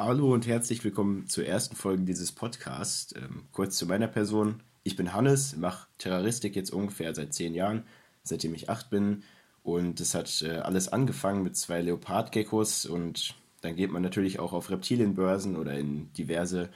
Hallo 0.00 0.32
und 0.32 0.46
herzlich 0.46 0.84
willkommen 0.84 1.26
zur 1.26 1.44
ersten 1.44 1.74
Folge 1.74 2.04
dieses 2.04 2.30
Podcasts. 2.30 3.12
Ähm, 3.16 3.48
kurz 3.50 3.76
zu 3.76 3.84
meiner 3.84 4.06
Person. 4.06 4.62
Ich 4.84 4.94
bin 4.94 5.12
Hannes, 5.12 5.56
mache 5.56 5.88
Terroristik 5.98 6.54
jetzt 6.54 6.70
ungefähr 6.72 7.12
seit 7.16 7.34
zehn 7.34 7.52
Jahren, 7.52 7.82
seitdem 8.22 8.54
ich 8.54 8.70
acht 8.70 8.90
bin. 8.90 9.24
Und 9.64 9.98
es 9.98 10.14
hat 10.14 10.40
äh, 10.42 10.58
alles 10.58 10.86
angefangen 10.86 11.42
mit 11.42 11.56
zwei 11.56 11.82
Leopardgeckos 11.82 12.86
und 12.86 13.34
dann 13.60 13.74
geht 13.74 13.90
man 13.90 14.00
natürlich 14.00 14.38
auch 14.38 14.52
auf 14.52 14.70
Reptilienbörsen 14.70 15.56
oder 15.56 15.76
in 15.76 16.12
diverse 16.12 16.70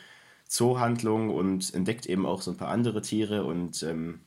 Zoohandlungen 0.49 1.31
und 1.31 1.73
entdeckt 1.75 2.07
eben 2.07 2.27
auch 2.27 2.43
so 2.43 2.51
ein 2.51 2.57
paar 2.57 2.71
andere 2.71 3.03
Tiere 3.03 3.45
und 3.45 3.85
ähm, 3.85 4.19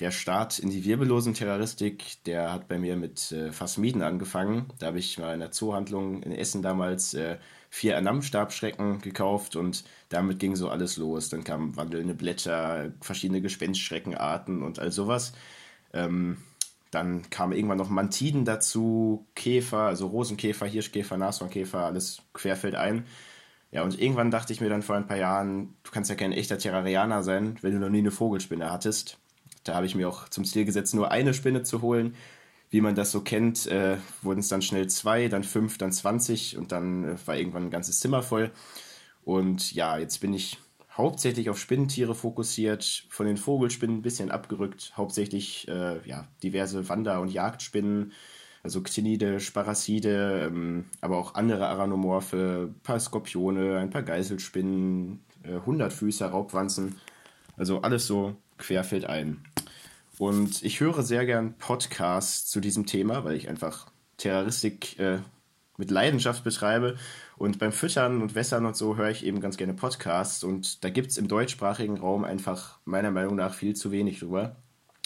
der 0.00 0.10
Start 0.10 0.58
in 0.58 0.70
die 0.70 0.84
wirbellosen 0.84 1.34
Terroristik, 1.34 2.24
der 2.24 2.52
hat 2.52 2.68
bei 2.68 2.78
mir 2.78 2.96
mit 2.96 3.30
äh, 3.32 3.52
Phasmiden 3.52 4.02
angefangen. 4.02 4.72
Da 4.78 4.86
habe 4.86 4.98
ich 4.98 5.18
mal 5.18 5.34
in 5.34 5.42
einer 5.42 5.52
Zoohandlung 5.52 6.22
in 6.22 6.32
Essen 6.32 6.62
damals 6.62 7.14
äh, 7.14 7.36
vier 7.74 7.98
Anam-Stabschrecken 7.98 9.00
gekauft 9.00 9.56
und 9.56 9.82
damit 10.08 10.38
ging 10.38 10.54
so 10.54 10.68
alles 10.68 10.96
los. 10.96 11.28
Dann 11.28 11.42
kamen 11.42 11.76
wandelnde 11.76 12.14
Blätter, 12.14 12.92
verschiedene 13.00 13.40
Gespenstschreckenarten 13.40 14.62
und 14.62 14.78
all 14.78 14.92
sowas. 14.92 15.32
Ähm, 15.92 16.36
dann 16.92 17.28
kamen 17.30 17.52
irgendwann 17.52 17.78
noch 17.78 17.90
Mantiden 17.90 18.44
dazu, 18.44 19.26
Käfer, 19.34 19.78
also 19.78 20.06
Rosenkäfer, 20.06 20.66
Hirschkäfer, 20.66 21.16
Nashornkäfer, 21.16 21.80
alles 21.80 22.22
querfeldein. 22.32 23.06
Ja, 23.72 23.82
und 23.82 24.00
irgendwann 24.00 24.30
dachte 24.30 24.52
ich 24.52 24.60
mir 24.60 24.68
dann 24.68 24.82
vor 24.82 24.94
ein 24.94 25.08
paar 25.08 25.16
Jahren, 25.16 25.74
du 25.82 25.90
kannst 25.90 26.08
ja 26.10 26.14
kein 26.14 26.30
echter 26.30 26.58
Terrarianer 26.58 27.24
sein, 27.24 27.56
wenn 27.62 27.72
du 27.72 27.80
noch 27.80 27.90
nie 27.90 27.98
eine 27.98 28.12
Vogelspinne 28.12 28.70
hattest. 28.70 29.18
Da 29.64 29.74
habe 29.74 29.86
ich 29.86 29.96
mir 29.96 30.08
auch 30.08 30.28
zum 30.28 30.44
Ziel 30.44 30.64
gesetzt, 30.64 30.94
nur 30.94 31.10
eine 31.10 31.34
Spinne 31.34 31.64
zu 31.64 31.82
holen. 31.82 32.14
Wie 32.74 32.80
man 32.80 32.96
das 32.96 33.12
so 33.12 33.20
kennt, 33.20 33.68
äh, 33.68 33.98
wurden 34.20 34.40
es 34.40 34.48
dann 34.48 34.60
schnell 34.60 34.88
zwei, 34.88 35.28
dann 35.28 35.44
fünf, 35.44 35.78
dann 35.78 35.92
zwanzig 35.92 36.58
und 36.58 36.72
dann 36.72 37.04
äh, 37.04 37.16
war 37.24 37.36
irgendwann 37.36 37.66
ein 37.66 37.70
ganzes 37.70 38.00
Zimmer 38.00 38.20
voll. 38.20 38.50
Und 39.22 39.72
ja, 39.72 39.96
jetzt 39.96 40.18
bin 40.18 40.34
ich 40.34 40.58
hauptsächlich 40.90 41.50
auf 41.50 41.56
Spinnentiere 41.60 42.16
fokussiert, 42.16 43.06
von 43.10 43.26
den 43.26 43.36
Vogelspinnen 43.36 43.98
ein 43.98 44.02
bisschen 44.02 44.32
abgerückt, 44.32 44.92
hauptsächlich 44.96 45.68
äh, 45.68 46.00
ja, 46.04 46.26
diverse 46.42 46.88
Wander- 46.88 47.20
und 47.20 47.32
Jagdspinnen, 47.32 48.10
also 48.64 48.80
Ctinide, 48.80 49.38
Sparaside, 49.38 50.48
ähm, 50.48 50.86
aber 51.00 51.18
auch 51.18 51.36
andere 51.36 51.68
Aranomorphe, 51.68 52.70
ein 52.72 52.80
paar 52.80 52.98
Skorpione, 52.98 53.78
ein 53.78 53.90
paar 53.90 54.02
Geißelspinnen, 54.02 55.20
äh, 55.44 55.60
Hundertfüßer, 55.64 56.26
Raubwanzen, 56.26 56.96
also 57.56 57.82
alles 57.82 58.08
so 58.08 58.34
querfeldein. 58.58 59.44
Und 60.18 60.62
ich 60.62 60.80
höre 60.80 61.02
sehr 61.02 61.26
gern 61.26 61.54
Podcasts 61.58 62.46
zu 62.46 62.60
diesem 62.60 62.86
Thema, 62.86 63.24
weil 63.24 63.34
ich 63.34 63.48
einfach 63.48 63.90
Terroristik 64.16 64.98
äh, 64.98 65.18
mit 65.76 65.90
Leidenschaft 65.90 66.44
betreibe. 66.44 66.96
Und 67.36 67.58
beim 67.58 67.72
Füttern 67.72 68.22
und 68.22 68.34
Wässern 68.34 68.64
und 68.64 68.76
so 68.76 68.96
höre 68.96 69.10
ich 69.10 69.26
eben 69.26 69.40
ganz 69.40 69.56
gerne 69.56 69.74
Podcasts. 69.74 70.44
Und 70.44 70.84
da 70.84 70.90
gibt 70.90 71.10
es 71.10 71.18
im 71.18 71.26
deutschsprachigen 71.26 71.98
Raum 71.98 72.24
einfach 72.24 72.78
meiner 72.84 73.10
Meinung 73.10 73.36
nach 73.36 73.54
viel 73.54 73.74
zu 73.74 73.90
wenig 73.90 74.20
drüber. 74.20 74.56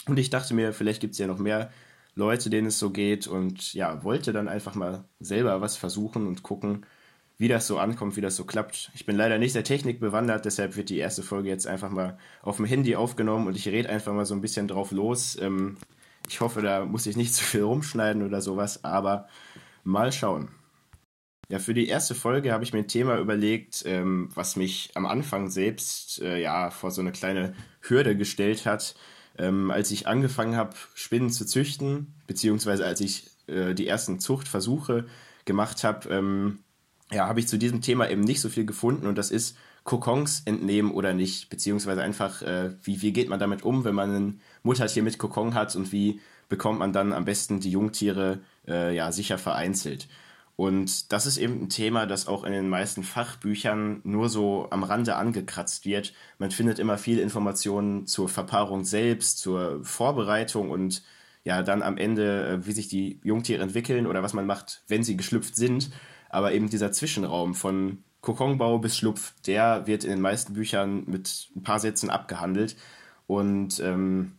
Und 0.05 0.19
ich 0.19 0.29
dachte 0.29 0.53
mir, 0.53 0.73
vielleicht 0.73 1.01
gibt 1.01 1.13
es 1.13 1.19
ja 1.19 1.27
noch 1.27 1.39
mehr 1.39 1.71
Leute, 2.15 2.49
denen 2.49 2.67
es 2.67 2.77
so 2.77 2.91
geht. 2.91 3.25
Und 3.27 3.73
ja, 3.73 4.03
wollte 4.03 4.31
dann 4.31 4.47
einfach 4.47 4.75
mal 4.75 5.05
selber 5.19 5.59
was 5.61 5.75
versuchen 5.75 6.27
und 6.27 6.43
gucken, 6.43 6.85
wie 7.39 7.47
das 7.47 7.67
so 7.67 7.79
ankommt, 7.79 8.17
wie 8.17 8.21
das 8.21 8.35
so 8.35 8.43
klappt. 8.43 8.91
Ich 8.93 9.05
bin 9.05 9.15
leider 9.15 9.37
nicht 9.37 9.53
sehr 9.53 9.63
technikbewandert, 9.63 10.43
deshalb 10.43 10.75
wird 10.75 10.89
die 10.89 10.97
erste 10.97 11.23
Folge 11.23 11.47
jetzt 11.47 11.67
einfach 11.67 11.89
mal 11.89 12.17
auf 12.41 12.57
dem 12.57 12.65
Handy 12.65 12.97
aufgenommen 12.97 13.47
und 13.47 13.55
ich 13.55 13.67
rede 13.67 13.89
einfach 13.89 14.13
mal 14.13 14.25
so 14.25 14.35
ein 14.35 14.41
bisschen 14.41 14.67
drauf 14.67 14.91
los. 14.91 15.37
Ähm, 15.41 15.77
ich 16.27 16.41
hoffe, 16.41 16.61
da 16.61 16.85
muss 16.85 17.07
ich 17.07 17.15
nicht 17.15 17.33
zu 17.33 17.43
viel 17.43 17.63
rumschneiden 17.63 18.23
oder 18.23 18.41
sowas, 18.41 18.83
aber 18.83 19.27
mal 19.85 20.11
schauen. 20.11 20.49
Ja, 21.47 21.59
für 21.59 21.73
die 21.73 21.87
erste 21.87 22.13
Folge 22.13 22.51
habe 22.51 22.63
ich 22.63 22.73
mir 22.73 22.79
ein 22.79 22.87
Thema 22.89 23.17
überlegt, 23.17 23.83
ähm, 23.85 24.29
was 24.35 24.57
mich 24.57 24.91
am 24.95 25.05
Anfang 25.05 25.49
selbst 25.49 26.21
äh, 26.21 26.39
ja 26.41 26.69
vor 26.71 26.91
so 26.91 27.01
eine 27.01 27.13
kleine 27.13 27.55
Hürde 27.81 28.17
gestellt 28.17 28.65
hat, 28.65 28.95
ähm, 29.37 29.71
als 29.71 29.91
ich 29.91 30.07
angefangen 30.07 30.57
habe, 30.57 30.75
Spinnen 30.93 31.29
zu 31.31 31.45
züchten, 31.45 32.13
beziehungsweise 32.27 32.85
als 32.85 32.99
ich 32.99 33.31
äh, 33.47 33.73
die 33.73 33.87
ersten 33.87 34.19
Zuchtversuche 34.19 35.07
gemacht 35.45 35.83
habe. 35.85 36.09
Ähm, 36.09 36.59
ja, 37.11 37.27
habe 37.27 37.39
ich 37.39 37.47
zu 37.47 37.57
diesem 37.57 37.81
Thema 37.81 38.09
eben 38.09 38.21
nicht 38.21 38.41
so 38.41 38.49
viel 38.49 38.65
gefunden 38.65 39.07
und 39.07 39.17
das 39.17 39.31
ist 39.31 39.57
Kokons 39.83 40.43
entnehmen 40.45 40.91
oder 40.91 41.13
nicht, 41.13 41.49
beziehungsweise 41.49 42.01
einfach, 42.01 42.41
äh, 42.41 42.75
wie, 42.83 43.01
wie 43.01 43.13
geht 43.13 43.29
man 43.29 43.39
damit 43.39 43.63
um, 43.63 43.83
wenn 43.83 43.95
man 43.95 44.15
ein 44.15 44.41
Muttertier 44.63 45.03
mit 45.03 45.17
Kokon 45.17 45.53
hat 45.55 45.75
und 45.75 45.91
wie 45.91 46.19
bekommt 46.47 46.79
man 46.79 46.93
dann 46.93 47.13
am 47.13 47.25
besten 47.25 47.59
die 47.59 47.71
Jungtiere 47.71 48.39
äh, 48.67 48.95
ja 48.95 49.11
sicher 49.11 49.37
vereinzelt. 49.37 50.07
Und 50.55 51.13
das 51.13 51.25
ist 51.25 51.37
eben 51.37 51.61
ein 51.61 51.69
Thema, 51.69 52.05
das 52.05 52.27
auch 52.27 52.43
in 52.43 52.51
den 52.51 52.67
meisten 52.67 53.03
Fachbüchern 53.03 54.01
nur 54.03 54.27
so 54.27 54.67
am 54.71 54.83
Rande 54.83 55.15
angekratzt 55.15 55.85
wird. 55.85 56.13
Man 56.37 56.51
findet 56.51 56.79
immer 56.79 56.97
viele 56.97 57.21
Informationen 57.21 58.07
zur 58.07 58.27
Verpaarung 58.27 58.83
selbst, 58.83 59.39
zur 59.39 59.79
Vorbereitung 59.85 60.69
und 60.69 61.01
ja, 61.45 61.63
dann 61.63 61.81
am 61.81 61.97
Ende, 61.97 62.47
äh, 62.47 62.65
wie 62.67 62.73
sich 62.73 62.89
die 62.89 63.21
Jungtiere 63.23 63.63
entwickeln 63.63 64.05
oder 64.05 64.21
was 64.21 64.33
man 64.33 64.45
macht, 64.45 64.83
wenn 64.87 65.03
sie 65.03 65.15
geschlüpft 65.15 65.55
sind. 65.55 65.91
Aber 66.29 66.53
eben 66.53 66.69
dieser 66.69 66.91
Zwischenraum 66.91 67.55
von 67.55 68.03
Kokonbau 68.21 68.79
bis 68.79 68.97
Schlupf, 68.97 69.33
der 69.45 69.87
wird 69.87 70.03
in 70.03 70.11
den 70.11 70.21
meisten 70.21 70.53
Büchern 70.53 71.03
mit 71.07 71.49
ein 71.55 71.63
paar 71.63 71.79
Sätzen 71.79 72.09
abgehandelt. 72.09 72.75
Und 73.27 73.79
ähm, 73.79 74.33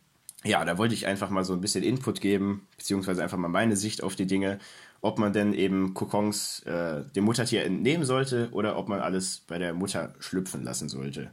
ja, 0.44 0.64
da 0.64 0.78
wollte 0.78 0.94
ich 0.94 1.06
einfach 1.06 1.30
mal 1.30 1.44
so 1.44 1.52
ein 1.52 1.60
bisschen 1.60 1.84
Input 1.84 2.20
geben, 2.20 2.66
beziehungsweise 2.76 3.22
einfach 3.22 3.38
mal 3.38 3.48
meine 3.48 3.76
Sicht 3.76 4.02
auf 4.02 4.16
die 4.16 4.26
Dinge, 4.26 4.58
ob 5.00 5.18
man 5.18 5.32
denn 5.32 5.54
eben 5.54 5.94
Kokons 5.94 6.60
äh, 6.60 7.04
dem 7.14 7.24
Muttertier 7.24 7.64
entnehmen 7.64 8.04
sollte 8.04 8.48
oder 8.52 8.76
ob 8.76 8.88
man 8.88 9.00
alles 9.00 9.40
bei 9.46 9.58
der 9.58 9.74
Mutter 9.74 10.14
schlüpfen 10.18 10.62
lassen 10.62 10.88
sollte. 10.88 11.30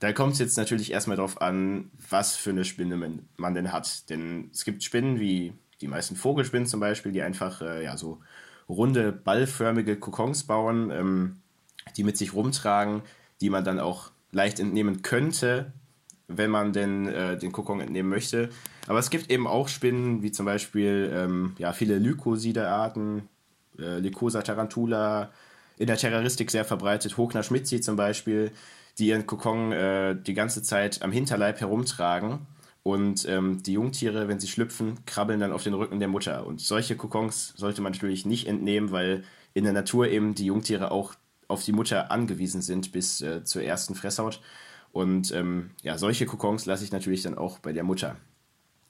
Da 0.00 0.12
kommt 0.12 0.32
es 0.32 0.40
jetzt 0.40 0.56
natürlich 0.56 0.90
erstmal 0.90 1.16
darauf 1.16 1.40
an, 1.40 1.90
was 2.10 2.34
für 2.36 2.50
eine 2.50 2.64
Spinne 2.64 2.96
man, 2.96 3.28
man, 3.36 3.54
denn 3.54 3.72
hat. 3.72 4.10
Denn 4.10 4.50
es 4.52 4.64
gibt 4.64 4.82
Spinnen 4.82 5.20
wie 5.20 5.52
die 5.80 5.86
meisten 5.86 6.16
Vogelspinnen 6.16 6.66
zum 6.66 6.80
Beispiel, 6.80 7.12
die 7.12 7.22
einfach 7.22 7.62
äh, 7.62 7.84
ja 7.84 7.96
so 7.96 8.18
runde, 8.72 9.12
ballförmige 9.12 9.96
Kokons 9.96 10.44
bauen, 10.44 10.90
ähm, 10.90 11.36
die 11.96 12.04
mit 12.04 12.16
sich 12.16 12.34
rumtragen, 12.34 13.02
die 13.40 13.50
man 13.50 13.64
dann 13.64 13.80
auch 13.80 14.10
leicht 14.30 14.60
entnehmen 14.60 15.02
könnte, 15.02 15.72
wenn 16.28 16.50
man 16.50 16.72
denn 16.72 17.06
äh, 17.08 17.36
den 17.36 17.52
Kokon 17.52 17.80
entnehmen 17.80 18.08
möchte. 18.08 18.48
Aber 18.86 18.98
es 18.98 19.10
gibt 19.10 19.30
eben 19.30 19.46
auch 19.46 19.68
Spinnen, 19.68 20.22
wie 20.22 20.32
zum 20.32 20.46
Beispiel 20.46 21.10
ähm, 21.14 21.54
ja, 21.58 21.72
viele 21.72 21.98
Lycoside-Arten, 21.98 23.28
äh, 23.78 23.98
Lycosa 23.98 24.42
tarantula, 24.42 25.30
in 25.78 25.86
der 25.86 25.96
Terroristik 25.96 26.50
sehr 26.50 26.64
verbreitet, 26.64 27.16
Hochner 27.16 27.42
schmitzi 27.42 27.80
zum 27.80 27.96
Beispiel, 27.96 28.52
die 28.98 29.08
ihren 29.08 29.26
Kokon 29.26 29.72
äh, 29.72 30.16
die 30.16 30.34
ganze 30.34 30.62
Zeit 30.62 31.02
am 31.02 31.12
Hinterleib 31.12 31.60
herumtragen 31.60 32.46
und 32.82 33.28
ähm, 33.28 33.62
die 33.62 33.74
Jungtiere, 33.74 34.28
wenn 34.28 34.40
sie 34.40 34.48
schlüpfen, 34.48 35.04
krabbeln 35.06 35.40
dann 35.40 35.52
auf 35.52 35.62
den 35.62 35.74
Rücken 35.74 36.00
der 36.00 36.08
Mutter. 36.08 36.46
Und 36.46 36.60
solche 36.60 36.96
Kokons 36.96 37.54
sollte 37.56 37.80
man 37.80 37.92
natürlich 37.92 38.26
nicht 38.26 38.48
entnehmen, 38.48 38.90
weil 38.90 39.24
in 39.54 39.64
der 39.64 39.72
Natur 39.72 40.08
eben 40.08 40.34
die 40.34 40.46
Jungtiere 40.46 40.90
auch 40.90 41.14
auf 41.46 41.62
die 41.62 41.72
Mutter 41.72 42.10
angewiesen 42.10 42.62
sind 42.62 42.92
bis 42.92 43.20
äh, 43.20 43.44
zur 43.44 43.62
ersten 43.62 43.94
Fresshaut. 43.94 44.40
Und 44.90 45.32
ähm, 45.32 45.70
ja, 45.82 45.96
solche 45.96 46.26
Kokons 46.26 46.66
lasse 46.66 46.84
ich 46.84 46.92
natürlich 46.92 47.22
dann 47.22 47.38
auch 47.38 47.58
bei 47.60 47.72
der 47.72 47.84
Mutter. 47.84 48.16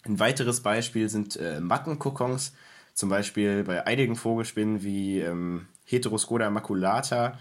Ein 0.04 0.18
weiteres 0.18 0.60
Beispiel 0.60 1.08
sind 1.08 1.36
äh, 1.36 1.60
Mattenkokons, 1.60 2.54
zum 2.94 3.08
Beispiel 3.08 3.62
bei 3.62 3.86
einigen 3.86 4.16
Vogelspinnen 4.16 4.82
wie 4.82 5.20
ähm, 5.20 5.66
Heteroscoda 5.84 6.50
maculata 6.50 7.38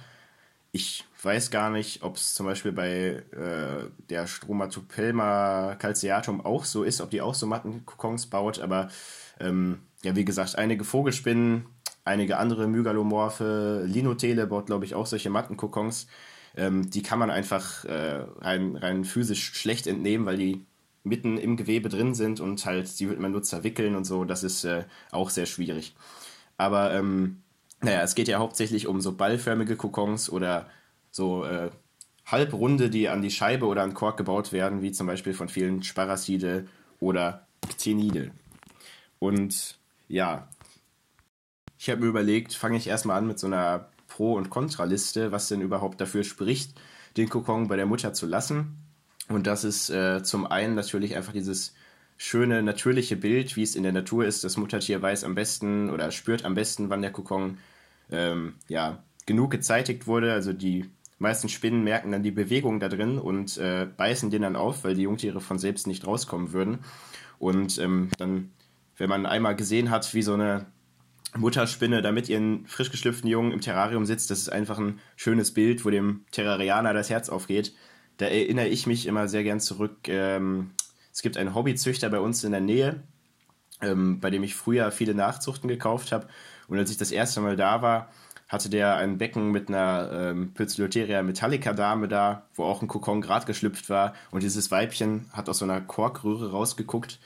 ich 0.71 1.05
weiß 1.21 1.51
gar 1.51 1.69
nicht, 1.69 2.03
ob 2.03 2.15
es 2.15 2.33
zum 2.33 2.45
Beispiel 2.45 2.71
bei 2.71 3.23
äh, 3.31 3.89
der 4.09 4.27
Stromatopelma 4.27 5.75
calceatum 5.75 6.41
auch 6.41 6.63
so 6.65 6.83
ist, 6.83 7.01
ob 7.01 7.09
die 7.09 7.21
auch 7.21 7.35
so 7.35 7.45
Mattenkokons 7.45 8.27
baut, 8.27 8.59
aber 8.59 8.89
ähm, 9.39 9.79
ja, 10.03 10.15
wie 10.15 10.25
gesagt, 10.25 10.55
einige 10.57 10.83
Vogelspinnen, 10.83 11.65
einige 12.05 12.37
andere 12.37 12.67
Mygalomorphe, 12.67 13.83
Linotele 13.85 14.47
baut, 14.47 14.67
glaube 14.67 14.85
ich, 14.85 14.95
auch 14.95 15.05
solche 15.05 15.29
Mattenkokons. 15.29 16.07
Ähm, 16.55 16.89
die 16.89 17.01
kann 17.01 17.19
man 17.19 17.31
einfach 17.31 17.85
äh, 17.85 18.25
rein, 18.39 18.75
rein 18.75 19.05
physisch 19.05 19.53
schlecht 19.53 19.87
entnehmen, 19.87 20.25
weil 20.25 20.37
die 20.37 20.65
mitten 21.03 21.37
im 21.37 21.57
Gewebe 21.57 21.89
drin 21.89 22.13
sind 22.13 22.39
und 22.39 22.65
halt, 22.65 22.99
die 22.99 23.09
wird 23.09 23.19
man 23.19 23.31
nur 23.31 23.43
zerwickeln 23.43 23.95
und 23.95 24.05
so. 24.05 24.25
Das 24.25 24.43
ist 24.43 24.63
äh, 24.63 24.85
auch 25.11 25.29
sehr 25.29 25.45
schwierig. 25.45 25.95
Aber 26.57 26.93
ähm, 26.93 27.41
naja, 27.83 28.01
es 28.01 28.15
geht 28.15 28.27
ja 28.27 28.39
hauptsächlich 28.39 28.87
um 28.87 29.01
so 29.01 29.13
ballförmige 29.13 29.75
Kokons 29.75 30.29
oder 30.29 30.69
so 31.11 31.45
äh, 31.45 31.69
Halbrunde, 32.25 32.89
die 32.89 33.09
an 33.09 33.21
die 33.21 33.31
Scheibe 33.31 33.65
oder 33.65 33.83
an 33.83 33.93
Kork 33.93 34.17
gebaut 34.17 34.51
werden, 34.51 34.81
wie 34.81 34.91
zum 34.91 35.07
Beispiel 35.07 35.33
von 35.33 35.49
vielen 35.49 35.83
Sparaside 35.83 36.67
oder 36.99 37.47
Ctenide. 37.77 38.31
Und 39.19 39.77
ja, 40.07 40.47
ich 41.77 41.89
habe 41.89 42.01
mir 42.01 42.07
überlegt, 42.07 42.53
fange 42.53 42.77
ich 42.77 42.87
erstmal 42.87 43.17
an 43.17 43.27
mit 43.27 43.39
so 43.39 43.47
einer 43.47 43.89
Pro- 44.07 44.35
und 44.35 44.49
Kontraliste, 44.49 45.31
was 45.31 45.47
denn 45.47 45.61
überhaupt 45.61 45.99
dafür 45.99 46.23
spricht, 46.23 46.79
den 47.17 47.29
Kokon 47.29 47.67
bei 47.67 47.75
der 47.75 47.85
Mutter 47.85 48.13
zu 48.13 48.27
lassen. 48.27 48.77
Und 49.29 49.47
das 49.47 49.63
ist 49.63 49.89
äh, 49.89 50.21
zum 50.23 50.45
einen 50.45 50.75
natürlich 50.75 51.15
einfach 51.15 51.33
dieses 51.33 51.73
schöne, 52.17 52.61
natürliche 52.61 53.15
Bild, 53.15 53.55
wie 53.55 53.63
es 53.63 53.75
in 53.75 53.83
der 53.83 53.93
Natur 53.93 54.25
ist. 54.25 54.43
Das 54.43 54.57
Muttertier 54.57 55.01
weiß 55.01 55.23
am 55.23 55.33
besten 55.33 55.89
oder 55.89 56.11
spürt 56.11 56.45
am 56.45 56.53
besten, 56.53 56.89
wann 56.89 57.01
der 57.01 57.11
Kokon 57.11 57.57
ähm, 58.11 58.55
ja, 58.67 59.03
genug 59.25 59.51
gezeitigt 59.51 60.07
wurde. 60.07 60.33
Also 60.33 60.53
die 60.53 60.89
meisten 61.19 61.49
Spinnen 61.49 61.83
merken 61.83 62.11
dann 62.11 62.23
die 62.23 62.31
Bewegung 62.31 62.79
da 62.79 62.89
drin 62.89 63.17
und 63.17 63.57
äh, 63.57 63.87
beißen 63.95 64.29
den 64.29 64.41
dann 64.41 64.55
auf, 64.55 64.83
weil 64.83 64.95
die 64.95 65.03
Jungtiere 65.03 65.39
von 65.39 65.59
selbst 65.59 65.87
nicht 65.87 66.05
rauskommen 66.05 66.51
würden. 66.51 66.79
Und 67.39 67.77
ähm, 67.79 68.09
dann, 68.17 68.51
wenn 68.97 69.09
man 69.09 69.25
einmal 69.25 69.55
gesehen 69.55 69.89
hat, 69.89 70.13
wie 70.13 70.23
so 70.23 70.33
eine 70.33 70.65
Mutterspinne 71.37 72.01
da 72.01 72.11
mit 72.11 72.27
ihren 72.27 72.65
frisch 72.65 72.91
geschlüpften 72.91 73.29
Jungen 73.29 73.51
im 73.51 73.61
Terrarium 73.61 74.05
sitzt, 74.05 74.31
das 74.31 74.39
ist 74.39 74.49
einfach 74.49 74.79
ein 74.79 74.99
schönes 75.15 75.53
Bild, 75.53 75.85
wo 75.85 75.89
dem 75.89 76.25
Terrarianer 76.31 76.93
das 76.93 77.09
Herz 77.09 77.29
aufgeht. 77.29 77.73
Da 78.17 78.25
erinnere 78.25 78.67
ich 78.67 78.85
mich 78.85 79.05
immer 79.05 79.27
sehr 79.27 79.43
gern 79.43 79.59
zurück. 79.59 80.07
Ähm, 80.07 80.71
es 81.13 81.21
gibt 81.21 81.37
einen 81.37 81.55
Hobbyzüchter 81.55 82.09
bei 82.09 82.19
uns 82.19 82.43
in 82.43 82.51
der 82.51 82.61
Nähe, 82.61 83.03
ähm, 83.81 84.19
bei 84.19 84.29
dem 84.29 84.43
ich 84.43 84.55
früher 84.55 84.91
viele 84.91 85.15
Nachzuchten 85.15 85.67
gekauft 85.67 86.11
habe. 86.11 86.27
Und 86.71 86.79
als 86.79 86.89
ich 86.89 86.95
das 86.95 87.11
erste 87.11 87.41
Mal 87.41 87.57
da 87.57 87.81
war, 87.81 88.07
hatte 88.47 88.69
der 88.69 88.95
ein 88.95 89.17
Becken 89.17 89.51
mit 89.51 89.67
einer 89.67 90.09
ähm, 90.13 90.53
Pötzloteria 90.53 91.21
Metallica 91.21 91.73
Dame 91.73 92.07
da, 92.07 92.47
wo 92.55 92.63
auch 92.63 92.81
ein 92.81 92.87
Kokon 92.87 93.19
gerade 93.19 93.45
geschlüpft 93.45 93.89
war. 93.89 94.13
Und 94.31 94.41
dieses 94.41 94.71
Weibchen 94.71 95.25
hat 95.33 95.49
aus 95.49 95.57
so 95.57 95.65
einer 95.65 95.81
Korkröhre 95.81 96.51
rausgeguckt 96.51 97.19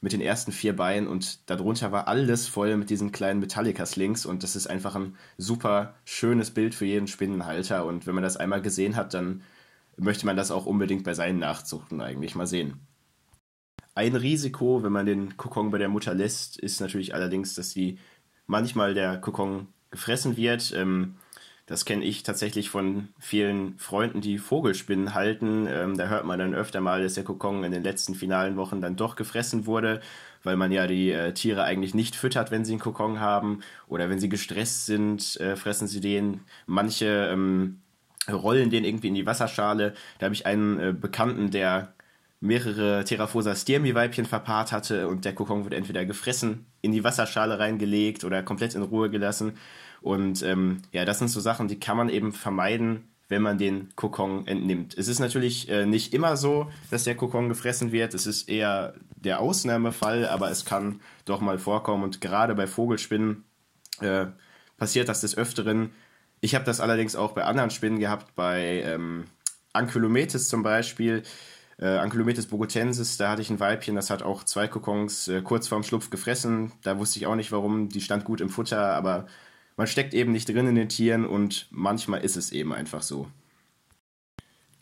mit 0.00 0.12
den 0.12 0.20
ersten 0.20 0.52
vier 0.52 0.76
Beinen 0.76 1.08
und 1.08 1.50
darunter 1.50 1.90
war 1.90 2.06
alles 2.06 2.46
voll 2.46 2.76
mit 2.76 2.88
diesen 2.88 3.10
kleinen 3.10 3.40
Metallica-Slings 3.40 4.26
und 4.26 4.44
das 4.44 4.54
ist 4.54 4.68
einfach 4.68 4.94
ein 4.94 5.16
super 5.38 5.94
schönes 6.04 6.52
Bild 6.52 6.76
für 6.76 6.84
jeden 6.84 7.08
Spinnenhalter. 7.08 7.86
Und 7.86 8.06
wenn 8.06 8.14
man 8.14 8.22
das 8.22 8.36
einmal 8.36 8.62
gesehen 8.62 8.94
hat, 8.94 9.12
dann 9.12 9.42
möchte 9.96 10.24
man 10.24 10.36
das 10.36 10.52
auch 10.52 10.66
unbedingt 10.66 11.02
bei 11.02 11.14
seinen 11.14 11.40
Nachzuchten 11.40 12.00
eigentlich 12.00 12.36
mal 12.36 12.46
sehen. 12.46 12.78
Ein 13.96 14.16
Risiko, 14.16 14.82
wenn 14.82 14.92
man 14.92 15.06
den 15.06 15.36
Kokon 15.36 15.70
bei 15.70 15.78
der 15.78 15.88
Mutter 15.88 16.14
lässt, 16.14 16.58
ist 16.58 16.80
natürlich 16.80 17.14
allerdings, 17.14 17.54
dass 17.54 17.70
sie 17.70 17.98
manchmal 18.46 18.94
der 18.94 19.18
Kokon 19.18 19.68
gefressen 19.90 20.36
wird. 20.36 20.72
Ähm, 20.76 21.16
das 21.66 21.86
kenne 21.86 22.04
ich 22.04 22.22
tatsächlich 22.22 22.68
von 22.68 23.08
vielen 23.18 23.78
Freunden, 23.78 24.20
die 24.20 24.36
Vogelspinnen 24.36 25.14
halten. 25.14 25.66
Ähm, 25.66 25.96
da 25.96 26.08
hört 26.08 26.26
man 26.26 26.38
dann 26.38 26.54
öfter 26.54 26.82
mal, 26.82 27.02
dass 27.02 27.14
der 27.14 27.24
Kokon 27.24 27.64
in 27.64 27.72
den 27.72 27.82
letzten 27.82 28.14
finalen 28.14 28.56
Wochen 28.56 28.82
dann 28.82 28.96
doch 28.96 29.16
gefressen 29.16 29.64
wurde, 29.64 30.00
weil 30.42 30.56
man 30.56 30.72
ja 30.72 30.86
die 30.86 31.10
äh, 31.10 31.32
Tiere 31.32 31.64
eigentlich 31.64 31.94
nicht 31.94 32.16
füttert, 32.16 32.50
wenn 32.50 32.66
sie 32.66 32.72
einen 32.72 32.80
Kokon 32.80 33.18
haben. 33.18 33.60
Oder 33.88 34.10
wenn 34.10 34.20
sie 34.20 34.28
gestresst 34.28 34.84
sind, 34.84 35.40
äh, 35.40 35.56
fressen 35.56 35.88
sie 35.88 36.00
den. 36.02 36.42
Manche 36.66 37.30
ähm, 37.32 37.80
rollen 38.30 38.68
den 38.68 38.84
irgendwie 38.84 39.08
in 39.08 39.14
die 39.14 39.26
Wasserschale. 39.26 39.94
Da 40.18 40.26
habe 40.26 40.34
ich 40.34 40.44
einen 40.44 40.78
äh, 40.78 40.92
Bekannten, 40.92 41.50
der 41.50 41.94
mehrere 42.44 43.04
Terraphosa 43.04 43.54
Stirmi-Weibchen 43.54 44.26
verpaart 44.26 44.70
hatte 44.70 45.08
und 45.08 45.24
der 45.24 45.34
Kokon 45.34 45.64
wurde 45.64 45.76
entweder 45.76 46.04
gefressen, 46.04 46.66
in 46.82 46.92
die 46.92 47.02
Wasserschale 47.02 47.58
reingelegt 47.58 48.22
oder 48.22 48.42
komplett 48.42 48.74
in 48.74 48.82
Ruhe 48.82 49.10
gelassen. 49.10 49.54
Und 50.02 50.42
ähm, 50.42 50.82
ja, 50.92 51.06
das 51.06 51.18
sind 51.18 51.28
so 51.28 51.40
Sachen, 51.40 51.68
die 51.68 51.80
kann 51.80 51.96
man 51.96 52.10
eben 52.10 52.32
vermeiden, 52.32 53.08
wenn 53.28 53.40
man 53.40 53.56
den 53.56 53.88
Kokon 53.96 54.46
entnimmt. 54.46 54.96
Es 54.96 55.08
ist 55.08 55.18
natürlich 55.18 55.70
äh, 55.70 55.86
nicht 55.86 56.12
immer 56.12 56.36
so, 56.36 56.70
dass 56.90 57.04
der 57.04 57.16
Kokon 57.16 57.48
gefressen 57.48 57.90
wird. 57.90 58.12
Es 58.12 58.26
ist 58.26 58.50
eher 58.50 58.92
der 59.16 59.40
Ausnahmefall, 59.40 60.28
aber 60.28 60.50
es 60.50 60.66
kann 60.66 61.00
doch 61.24 61.40
mal 61.40 61.58
vorkommen. 61.58 62.04
Und 62.04 62.20
gerade 62.20 62.54
bei 62.54 62.66
Vogelspinnen 62.66 63.44
äh, 64.00 64.26
passiert 64.76 65.08
das 65.08 65.22
des 65.22 65.38
Öfteren. 65.38 65.90
Ich 66.42 66.54
habe 66.54 66.66
das 66.66 66.80
allerdings 66.80 67.16
auch 67.16 67.32
bei 67.32 67.44
anderen 67.44 67.70
Spinnen 67.70 68.00
gehabt, 68.00 68.34
bei 68.34 68.82
ähm, 68.84 69.24
Ankylometis 69.72 70.50
zum 70.50 70.62
Beispiel. 70.62 71.22
Äh, 71.78 71.86
Ankylometis 71.86 72.46
bogotensis, 72.46 73.16
da 73.16 73.30
hatte 73.30 73.42
ich 73.42 73.50
ein 73.50 73.60
Weibchen, 73.60 73.96
das 73.96 74.10
hat 74.10 74.22
auch 74.22 74.44
zwei 74.44 74.68
Kokons 74.68 75.28
äh, 75.28 75.42
kurz 75.42 75.66
vorm 75.66 75.82
Schlupf 75.82 76.10
gefressen. 76.10 76.72
Da 76.82 76.98
wusste 76.98 77.18
ich 77.18 77.26
auch 77.26 77.34
nicht 77.34 77.52
warum, 77.52 77.88
die 77.88 78.00
stand 78.00 78.24
gut 78.24 78.40
im 78.40 78.48
Futter, 78.48 78.94
aber 78.94 79.26
man 79.76 79.86
steckt 79.86 80.14
eben 80.14 80.32
nicht 80.32 80.48
drin 80.48 80.68
in 80.68 80.76
den 80.76 80.88
Tieren 80.88 81.26
und 81.26 81.66
manchmal 81.70 82.22
ist 82.22 82.36
es 82.36 82.52
eben 82.52 82.72
einfach 82.72 83.02
so. 83.02 83.28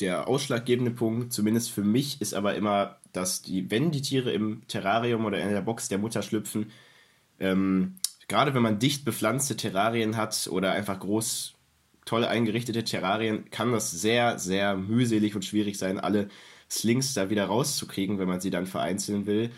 Der 0.01 0.29
ausschlaggebende 0.29 0.91
Punkt, 0.91 1.33
zumindest 1.33 1.71
für 1.71 1.85
mich, 1.85 2.21
ist 2.21 2.35
aber 2.35 2.55
immer, 2.57 2.99
dass 3.13 3.43
die, 3.43 3.71
wenn 3.71 3.91
die 3.91 4.03
Tiere 4.03 4.33
im 4.33 4.67
Terrarium 4.69 5.25
oder 5.25 5.41
in 5.41 5.51
der 5.51 5.61
Box 5.63 5.89
der 5.89 5.99
Mutter 5.99 6.23
schlüpfen, 6.23 6.71
ähm, 7.41 7.97
gerade 8.29 8.55
wenn 8.55 8.63
man 8.63 8.79
dicht 8.79 9.05
bepflanzte 9.05 9.57
Terrarien 9.57 10.17
hat 10.17 10.49
oder 10.51 10.73
einfach 10.73 10.99
groß 10.99 11.55
toll 12.05 12.25
eingerichtete 12.25 12.85
Terrarien, 12.85 13.51
kann 13.51 13.73
das 13.73 13.91
sehr, 13.91 14.39
sehr 14.39 14.77
mühselig 14.77 15.35
und 15.35 15.45
schwierig 15.45 15.79
sein, 15.79 16.01
alle 16.01 16.29
Slings 16.73 17.15
da 17.15 17.31
wieder 17.31 17.45
rauszukriegen, 17.47 18.19
wenn 18.19 18.29
man 18.29 18.41
sie 18.41 18.51
dann 18.51 18.67
vereinzeln 18.67 19.27
will. 19.27 19.51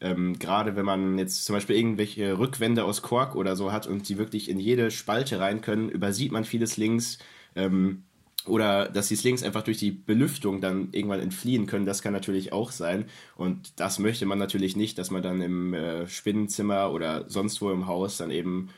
Ähm, 0.00 0.38
Gerade 0.38 0.76
wenn 0.76 0.84
man 0.84 1.18
jetzt 1.18 1.44
zum 1.44 1.54
Beispiel 1.54 1.76
irgendwelche 1.76 2.38
Rückwände 2.38 2.84
aus 2.84 3.02
Kork 3.02 3.34
oder 3.34 3.56
so 3.56 3.72
hat 3.72 3.86
und 3.86 4.08
die 4.08 4.18
wirklich 4.18 4.50
in 4.50 4.60
jede 4.60 4.90
Spalte 4.90 5.40
rein 5.40 5.60
können, 5.62 5.88
übersieht 5.88 6.32
man 6.32 6.44
viele 6.44 6.66
Slings. 6.66 7.18
Ähm, 7.54 8.02
oder 8.46 8.88
dass 8.88 9.08
die 9.08 9.16
Slings 9.16 9.42
einfach 9.42 9.62
durch 9.62 9.78
die 9.78 9.90
Belüftung 9.90 10.60
dann 10.60 10.88
irgendwann 10.92 11.20
entfliehen 11.20 11.66
können, 11.66 11.86
das 11.86 12.02
kann 12.02 12.12
natürlich 12.12 12.52
auch 12.52 12.70
sein. 12.70 13.06
Und 13.36 13.80
das 13.80 13.98
möchte 13.98 14.26
man 14.26 14.38
natürlich 14.38 14.76
nicht, 14.76 14.98
dass 14.98 15.10
man 15.10 15.22
dann 15.22 15.40
im 15.40 15.74
äh, 15.74 16.06
Spinnenzimmer 16.06 16.92
oder 16.92 17.28
sonst 17.28 17.60
wo 17.60 17.70
im 17.70 17.86
Haus 17.86 18.18
dann 18.18 18.30
eben 18.30 18.68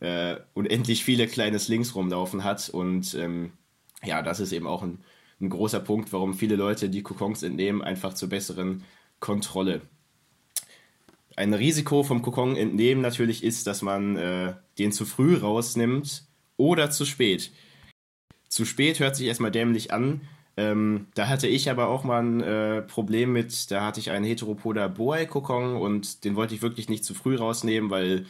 äh, 0.00 0.36
unendlich 0.54 1.04
viele 1.04 1.26
kleine 1.26 1.58
Slings 1.58 1.94
rumlaufen 1.94 2.44
hat. 2.44 2.68
Und 2.68 3.14
ähm, 3.14 3.52
ja, 4.04 4.22
das 4.22 4.40
ist 4.40 4.52
eben 4.52 4.66
auch 4.66 4.82
ein 4.82 4.98
ein 5.40 5.50
großer 5.50 5.80
Punkt, 5.80 6.12
warum 6.12 6.34
viele 6.34 6.56
Leute 6.56 6.88
die 6.88 7.02
Kokons 7.02 7.42
entnehmen, 7.42 7.82
einfach 7.82 8.14
zur 8.14 8.28
besseren 8.28 8.84
Kontrolle. 9.20 9.82
Ein 11.36 11.52
Risiko 11.52 12.02
vom 12.02 12.22
Kokon 12.22 12.56
entnehmen 12.56 13.02
natürlich 13.02 13.44
ist, 13.44 13.66
dass 13.66 13.82
man 13.82 14.16
äh, 14.16 14.54
den 14.78 14.92
zu 14.92 15.04
früh 15.04 15.36
rausnimmt 15.36 16.24
oder 16.56 16.90
zu 16.90 17.04
spät. 17.04 17.52
Zu 18.48 18.64
spät 18.64 19.00
hört 19.00 19.16
sich 19.16 19.26
erstmal 19.26 19.50
dämlich 19.50 19.92
an. 19.92 20.22
Ähm, 20.56 21.08
da 21.14 21.28
hatte 21.28 21.46
ich 21.48 21.70
aber 21.70 21.88
auch 21.88 22.04
mal 22.04 22.22
ein 22.22 22.40
äh, 22.40 22.80
Problem 22.80 23.32
mit, 23.34 23.70
da 23.70 23.84
hatte 23.84 24.00
ich 24.00 24.10
einen 24.10 24.24
Heteropoda 24.24 24.88
Boei 24.88 25.26
Kokon 25.26 25.76
und 25.76 26.24
den 26.24 26.34
wollte 26.34 26.54
ich 26.54 26.62
wirklich 26.62 26.88
nicht 26.88 27.04
zu 27.04 27.12
früh 27.12 27.36
rausnehmen, 27.36 27.90
weil 27.90 28.24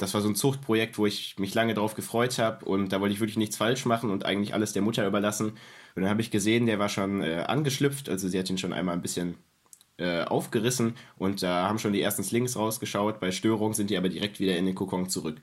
das 0.00 0.14
war 0.14 0.20
so 0.20 0.28
ein 0.28 0.34
Zuchtprojekt, 0.34 0.98
wo 0.98 1.06
ich 1.06 1.38
mich 1.38 1.54
lange 1.54 1.74
drauf 1.74 1.94
gefreut 1.94 2.38
habe 2.38 2.64
und 2.64 2.92
da 2.92 3.00
wollte 3.00 3.14
ich 3.14 3.20
wirklich 3.20 3.36
nichts 3.36 3.56
falsch 3.56 3.84
machen 3.84 4.10
und 4.10 4.24
eigentlich 4.24 4.54
alles 4.54 4.72
der 4.72 4.82
Mutter 4.82 5.06
überlassen. 5.06 5.50
Und 5.94 6.02
dann 6.02 6.08
habe 6.08 6.20
ich 6.20 6.30
gesehen, 6.30 6.66
der 6.66 6.78
war 6.78 6.88
schon 6.88 7.22
äh, 7.22 7.44
angeschlüpft, 7.46 8.08
also 8.08 8.28
sie 8.28 8.38
hat 8.38 8.48
ihn 8.48 8.58
schon 8.58 8.72
einmal 8.72 8.94
ein 8.94 9.02
bisschen 9.02 9.36
äh, 9.98 10.22
aufgerissen 10.22 10.94
und 11.18 11.42
da 11.42 11.68
haben 11.68 11.78
schon 11.78 11.92
die 11.92 12.00
ersten 12.00 12.24
Slings 12.24 12.56
rausgeschaut. 12.56 13.20
Bei 13.20 13.30
Störung 13.30 13.74
sind 13.74 13.90
die 13.90 13.96
aber 13.96 14.08
direkt 14.08 14.40
wieder 14.40 14.56
in 14.56 14.66
den 14.66 14.74
Kokon 14.74 15.08
zurück. 15.08 15.36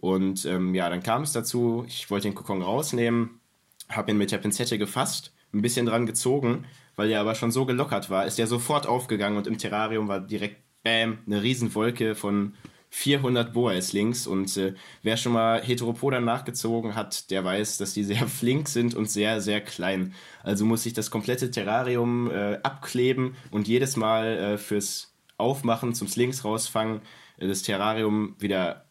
Und 0.00 0.46
ähm, 0.46 0.74
ja, 0.74 0.88
dann 0.88 1.02
kam 1.02 1.22
es 1.22 1.32
dazu, 1.32 1.84
ich 1.86 2.10
wollte 2.10 2.28
den 2.28 2.34
Kokon 2.34 2.62
rausnehmen, 2.62 3.40
habe 3.88 4.10
ihn 4.10 4.18
mit 4.18 4.32
der 4.32 4.38
Pinzette 4.38 4.78
gefasst, 4.78 5.32
ein 5.52 5.62
bisschen 5.62 5.86
dran 5.86 6.06
gezogen, 6.06 6.64
weil 6.96 7.10
er 7.10 7.20
aber 7.20 7.34
schon 7.34 7.52
so 7.52 7.66
gelockert 7.66 8.10
war, 8.10 8.26
ist 8.26 8.38
er 8.38 8.46
sofort 8.46 8.86
aufgegangen 8.86 9.36
und 9.36 9.46
im 9.46 9.58
Terrarium 9.58 10.08
war 10.08 10.20
direkt, 10.20 10.56
bam, 10.82 11.18
eine 11.26 11.42
Riesenwolke 11.42 12.14
von 12.14 12.54
400 12.94 13.54
Boas 13.54 13.94
links 13.94 14.26
und 14.26 14.54
äh, 14.58 14.74
wer 15.02 15.16
schon 15.16 15.32
mal 15.32 15.62
Heteropoda 15.62 16.20
nachgezogen 16.20 16.94
hat, 16.94 17.30
der 17.30 17.42
weiß, 17.42 17.78
dass 17.78 17.94
die 17.94 18.04
sehr 18.04 18.26
flink 18.28 18.68
sind 18.68 18.94
und 18.94 19.10
sehr, 19.10 19.40
sehr 19.40 19.62
klein. 19.62 20.14
Also 20.42 20.66
muss 20.66 20.84
ich 20.84 20.92
das 20.92 21.10
komplette 21.10 21.50
Terrarium 21.50 22.30
äh, 22.30 22.58
abkleben 22.62 23.34
und 23.50 23.66
jedes 23.66 23.96
Mal 23.96 24.26
äh, 24.26 24.58
fürs 24.58 25.14
Aufmachen 25.38 25.94
zum 25.94 26.06
Slings 26.06 26.44
rausfangen, 26.44 27.00
äh, 27.38 27.48
das 27.48 27.62
Terrarium 27.62 28.36
wieder 28.38 28.84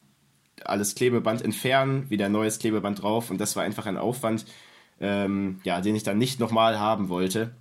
alles 0.65 0.95
Klebeband 0.95 1.43
entfernen, 1.43 2.09
wieder 2.09 2.27
neues 2.27 2.57
Klebeband 2.57 3.03
drauf 3.03 3.29
und 3.29 3.39
das 3.39 3.55
war 3.55 3.63
einfach 3.63 3.85
ein 3.85 3.97
Aufwand, 3.97 4.45
ähm, 4.99 5.59
ja, 5.63 5.79
den 5.79 5.95
ich 5.95 6.03
dann 6.03 6.17
nicht 6.17 6.39
nochmal 6.39 6.79
haben 6.79 7.07
wollte. 7.07 7.55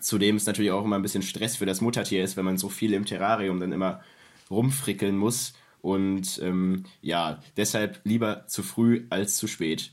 Zudem 0.00 0.36
ist 0.36 0.48
natürlich 0.48 0.72
auch 0.72 0.84
immer 0.84 0.96
ein 0.96 1.02
bisschen 1.02 1.22
Stress 1.22 1.54
für 1.54 1.66
das 1.66 1.80
Muttertier 1.80 2.24
ist, 2.24 2.36
wenn 2.36 2.44
man 2.44 2.58
so 2.58 2.68
viel 2.68 2.94
im 2.94 3.06
Terrarium 3.06 3.60
dann 3.60 3.70
immer 3.70 4.00
rumfrickeln 4.50 5.16
muss. 5.16 5.54
Und 5.80 6.40
ähm, 6.42 6.84
ja, 7.00 7.40
deshalb 7.56 8.00
lieber 8.04 8.46
zu 8.46 8.62
früh 8.62 9.06
als 9.10 9.36
zu 9.36 9.46
spät. 9.46 9.92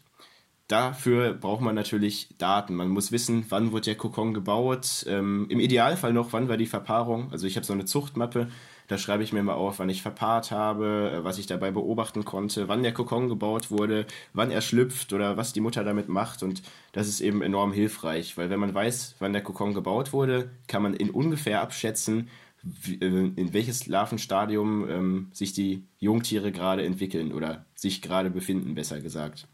Dafür 0.68 1.34
braucht 1.34 1.62
man 1.62 1.75
natürlich 1.75 2.30
Daten. 2.39 2.74
Man 2.74 2.89
muss 2.89 3.12
wissen, 3.12 3.46
wann 3.50 3.72
wurde 3.72 3.86
der 3.86 3.96
Kokon 3.96 4.34
gebaut. 4.34 5.06
Ähm, 5.08 5.46
Im 5.50 5.60
Idealfall 5.60 6.12
noch, 6.12 6.34
wann 6.34 6.50
war 6.50 6.58
die 6.58 6.65
Verpaarung. 6.65 7.32
Also 7.32 7.46
ich 7.46 7.56
habe 7.56 7.65
so 7.65 7.74
eine 7.74 7.86
Zuchtmappe, 7.86 8.48
da 8.88 8.98
schreibe 8.98 9.24
ich 9.24 9.32
mir 9.32 9.44
mal 9.44 9.54
auf, 9.54 9.77
wann 9.77 9.89
ich 9.89 10.01
verpaart 10.01 10.50
habe, 10.50 11.12
äh, 11.13 11.24
was 11.24 11.38
ich 11.38 11.46
dabei 11.46 11.70
beobachten 11.70 12.25
konnte, 12.25 12.68
wann 12.68 12.82
der 12.82 12.94
Kokon 12.94 13.30
gebaut 13.30 13.70
wurde, 13.70 14.08
wann 14.34 14.50
er 14.50 14.62
schlüpft 14.62 15.13
oder 15.13 15.38
was 15.38 15.54
die 15.54 15.62
Mutter 15.62 15.84
damit 15.84 16.10
macht. 16.10 16.42
Und 16.42 16.63
das 16.94 17.08
ist 17.08 17.22
eben 17.22 17.44
enorm 17.44 17.72
hilfreich, 17.72 18.36
weil 18.36 18.50
wenn 18.50 18.60
man 18.60 18.74
weiß, 18.74 19.18
wann 19.20 19.34
der 19.34 19.44
Kokon 19.44 19.75
gebaut 19.75 20.13
wurde, 20.13 20.50
kann 20.68 20.82
man 20.82 20.96
in 20.96 21.12
ungefähr 21.12 21.62
abschätzen, 21.62 22.30
in 23.00 23.53
welches 23.53 23.86
Larvenstadium 23.88 24.89
ähm, 24.89 25.29
sich 25.31 25.53
die 25.53 25.84
Jungtiere 26.00 26.51
gerade 26.51 26.84
entwickeln 26.84 27.31
oder 27.31 27.65
sich 27.75 28.01
gerade 28.01 28.29
befinden, 28.31 28.74
besser 28.74 29.01
gesagt. 29.01 29.48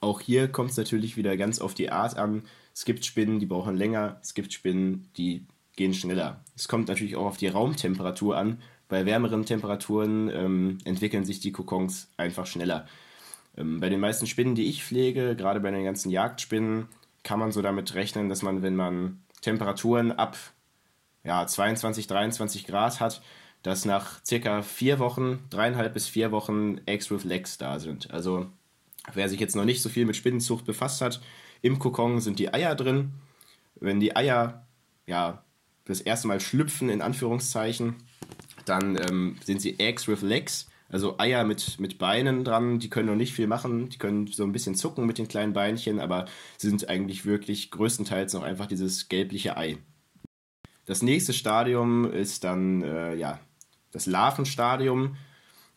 Auch 0.00 0.20
hier 0.20 0.48
kommt 0.48 0.72
es 0.72 0.76
natürlich 0.76 1.16
wieder 1.16 1.36
ganz 1.36 1.60
auf 1.60 1.74
die 1.74 1.90
Art 1.90 2.16
an. 2.16 2.42
Es 2.74 2.84
gibt 2.84 3.04
Spinnen, 3.04 3.38
die 3.38 3.46
brauchen 3.46 3.76
länger, 3.76 4.18
es 4.20 4.34
gibt 4.34 4.52
Spinnen, 4.52 5.08
die 5.16 5.46
gehen 5.76 5.94
schneller. 5.94 6.44
Es 6.56 6.66
kommt 6.66 6.88
natürlich 6.88 7.14
auch 7.14 7.26
auf 7.26 7.36
die 7.36 7.46
Raumtemperatur 7.46 8.36
an. 8.36 8.60
Bei 8.88 9.06
wärmeren 9.06 9.46
Temperaturen 9.46 10.28
ähm, 10.28 10.78
entwickeln 10.84 11.24
sich 11.24 11.38
die 11.38 11.52
Kokons 11.52 12.10
einfach 12.16 12.46
schneller. 12.46 12.86
Ähm, 13.56 13.78
bei 13.78 13.88
den 13.88 14.00
meisten 14.00 14.26
Spinnen, 14.26 14.56
die 14.56 14.66
ich 14.66 14.84
pflege, 14.84 15.36
gerade 15.36 15.60
bei 15.60 15.70
den 15.70 15.84
ganzen 15.84 16.10
Jagdspinnen, 16.10 16.88
kann 17.22 17.38
man 17.38 17.52
so 17.52 17.62
damit 17.62 17.94
rechnen, 17.94 18.28
dass 18.28 18.42
man, 18.42 18.62
wenn 18.62 18.74
man 18.74 19.22
Temperaturen 19.40 20.10
ab 20.10 20.36
ja, 21.24 21.46
22, 21.46 22.06
23 22.06 22.66
Grad 22.66 23.00
hat, 23.00 23.22
dass 23.62 23.84
nach 23.84 24.24
circa 24.24 24.62
vier 24.62 24.98
Wochen, 24.98 25.44
dreieinhalb 25.50 25.94
bis 25.94 26.08
vier 26.08 26.32
Wochen 26.32 26.80
Eggs 26.86 27.10
with 27.10 27.24
Legs 27.24 27.58
da 27.58 27.78
sind. 27.78 28.10
Also 28.10 28.46
wer 29.14 29.28
sich 29.28 29.40
jetzt 29.40 29.56
noch 29.56 29.64
nicht 29.64 29.82
so 29.82 29.88
viel 29.88 30.04
mit 30.04 30.16
Spinnenzucht 30.16 30.64
befasst 30.64 31.00
hat, 31.00 31.20
im 31.60 31.78
Kokon 31.78 32.20
sind 32.20 32.38
die 32.38 32.52
Eier 32.52 32.74
drin. 32.74 33.12
Wenn 33.76 34.00
die 34.00 34.16
Eier 34.16 34.66
ja 35.06 35.44
das 35.84 36.00
erste 36.00 36.28
Mal 36.28 36.40
schlüpfen, 36.40 36.88
in 36.88 37.02
Anführungszeichen, 37.02 37.96
dann 38.64 38.96
ähm, 38.96 39.36
sind 39.44 39.60
sie 39.60 39.78
Eggs 39.78 40.08
with 40.08 40.22
Legs, 40.22 40.68
also 40.88 41.18
Eier 41.18 41.44
mit, 41.44 41.80
mit 41.80 41.98
Beinen 41.98 42.44
dran, 42.44 42.78
die 42.78 42.90
können 42.90 43.08
noch 43.08 43.16
nicht 43.16 43.32
viel 43.32 43.46
machen, 43.46 43.88
die 43.88 43.98
können 43.98 44.26
so 44.26 44.44
ein 44.44 44.52
bisschen 44.52 44.74
zucken 44.74 45.06
mit 45.06 45.18
den 45.18 45.26
kleinen 45.26 45.52
Beinchen, 45.52 45.98
aber 45.98 46.26
sind 46.58 46.88
eigentlich 46.88 47.24
wirklich 47.24 47.70
größtenteils 47.70 48.34
noch 48.34 48.42
einfach 48.42 48.66
dieses 48.66 49.08
gelbliche 49.08 49.56
Ei. 49.56 49.78
Das 50.84 51.02
nächste 51.02 51.32
Stadium 51.32 52.10
ist 52.10 52.44
dann 52.44 52.82
äh, 52.82 53.14
ja, 53.14 53.38
das 53.92 54.06
Larvenstadium. 54.06 55.16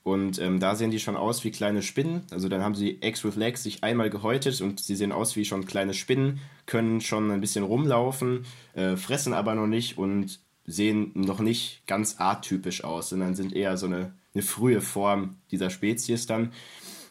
Und 0.03 0.37
ähm, 0.37 0.59
da 0.59 0.75
sehen 0.75 0.91
die 0.91 0.99
schon 0.99 1.17
aus 1.17 1.43
wie 1.43 1.51
kleine 1.51 1.81
Spinnen. 1.81 2.21
Also 2.29 2.47
dann 2.47 2.63
haben 2.63 2.75
sie 2.75 3.01
Eggs 3.01 3.23
with 3.23 3.35
Legs 3.35 3.63
sich 3.63 3.83
einmal 3.83 4.11
gehäutet 4.11 4.61
und 4.61 4.79
sie 4.79 4.95
sehen 4.95 5.11
aus 5.11 5.35
wie 5.35 5.45
schon 5.45 5.65
kleine 5.65 5.95
Spinnen, 5.95 6.39
können 6.67 7.01
schon 7.01 7.31
ein 7.31 7.41
bisschen 7.41 7.63
rumlaufen, 7.63 8.45
äh, 8.75 8.97
fressen 8.97 9.33
aber 9.33 9.55
noch 9.55 9.65
nicht 9.65 9.97
und 9.97 10.39
sehen 10.67 11.11
noch 11.15 11.39
nicht 11.39 11.87
ganz 11.87 12.17
arttypisch 12.19 12.83
aus, 12.83 13.09
sondern 13.09 13.33
sind 13.33 13.55
eher 13.55 13.77
so 13.77 13.87
eine, 13.87 14.13
eine 14.35 14.43
frühe 14.43 14.81
Form 14.81 15.37
dieser 15.49 15.71
Spezies 15.71 16.27
dann. 16.27 16.51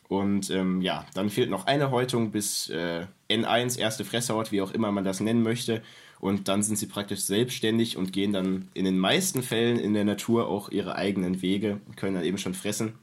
Und 0.08 0.50
ähm, 0.50 0.80
ja, 0.80 1.04
dann 1.14 1.30
fehlt 1.30 1.50
noch 1.50 1.66
eine 1.66 1.90
Häutung 1.90 2.30
bis 2.30 2.68
äh, 2.68 3.06
N1, 3.28 3.76
erste 3.76 4.04
Fresshaut, 4.04 4.52
wie 4.52 4.62
auch 4.62 4.70
immer 4.70 4.92
man 4.92 5.04
das 5.04 5.18
nennen 5.18 5.42
möchte. 5.42 5.82
Und 6.24 6.48
dann 6.48 6.62
sind 6.62 6.76
sie 6.76 6.86
praktisch 6.86 7.20
selbstständig 7.20 7.98
und 7.98 8.14
gehen 8.14 8.32
dann 8.32 8.68
in 8.72 8.86
den 8.86 8.98
meisten 8.98 9.42
Fällen 9.42 9.78
in 9.78 9.92
der 9.92 10.06
Natur 10.06 10.48
auch 10.48 10.70
ihre 10.70 10.94
eigenen 10.94 11.42
Wege, 11.42 11.82
können 11.96 12.14
dann 12.14 12.24
eben 12.24 12.38
schon 12.38 12.54
fressen. 12.54 12.94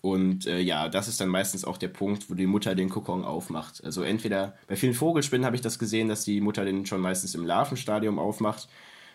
Und 0.00 0.46
äh, 0.46 0.60
ja, 0.60 0.88
das 0.88 1.08
ist 1.08 1.20
dann 1.20 1.28
meistens 1.28 1.64
auch 1.64 1.76
der 1.76 1.88
Punkt, 1.88 2.30
wo 2.30 2.34
die 2.34 2.46
Mutter 2.46 2.76
den 2.76 2.88
Kokon 2.88 3.24
aufmacht. 3.24 3.82
Also 3.82 4.02
entweder 4.02 4.56
bei 4.68 4.76
vielen 4.76 4.94
Vogelspinnen 4.94 5.44
habe 5.44 5.56
ich 5.56 5.62
das 5.62 5.80
gesehen, 5.80 6.06
dass 6.06 6.24
die 6.24 6.40
Mutter 6.40 6.64
den 6.64 6.86
schon 6.86 7.00
meistens 7.00 7.34
im 7.34 7.44
Larvenstadium 7.44 8.20
aufmacht 8.20 8.68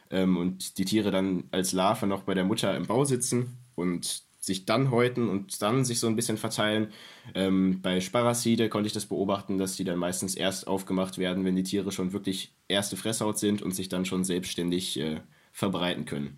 ähm, 0.09 0.35
und 0.35 0.77
die 0.77 0.83
Tiere 0.83 1.09
dann 1.09 1.45
als 1.51 1.71
Larve 1.71 2.05
noch 2.05 2.23
bei 2.23 2.33
der 2.33 2.43
Mutter 2.43 2.75
im 2.75 2.85
Bau 2.85 3.05
sitzen 3.05 3.59
und 3.75 4.23
sich 4.39 4.65
dann 4.65 4.91
häuten 4.91 5.27
und 5.29 5.61
dann 5.61 5.83
sich 5.83 5.99
so 5.99 6.07
ein 6.07 6.15
bisschen 6.15 6.37
verteilen. 6.37 6.91
Ähm, 7.35 7.81
bei 7.81 7.99
Sparaside 7.99 8.69
konnte 8.69 8.87
ich 8.87 8.93
das 8.93 9.05
beobachten, 9.05 9.57
dass 9.57 9.75
die 9.75 9.83
dann 9.83 9.99
meistens 9.99 10.35
erst 10.35 10.67
aufgemacht 10.67 11.17
werden, 11.17 11.45
wenn 11.45 11.55
die 11.55 11.63
Tiere 11.63 11.91
schon 11.91 12.13
wirklich 12.13 12.53
erste 12.67 12.95
Fresshaut 12.95 13.37
sind 13.37 13.61
und 13.61 13.75
sich 13.75 13.89
dann 13.89 14.05
schon 14.05 14.23
selbstständig 14.23 14.99
äh, 14.99 15.21
verbreiten 15.51 16.05
können. 16.05 16.37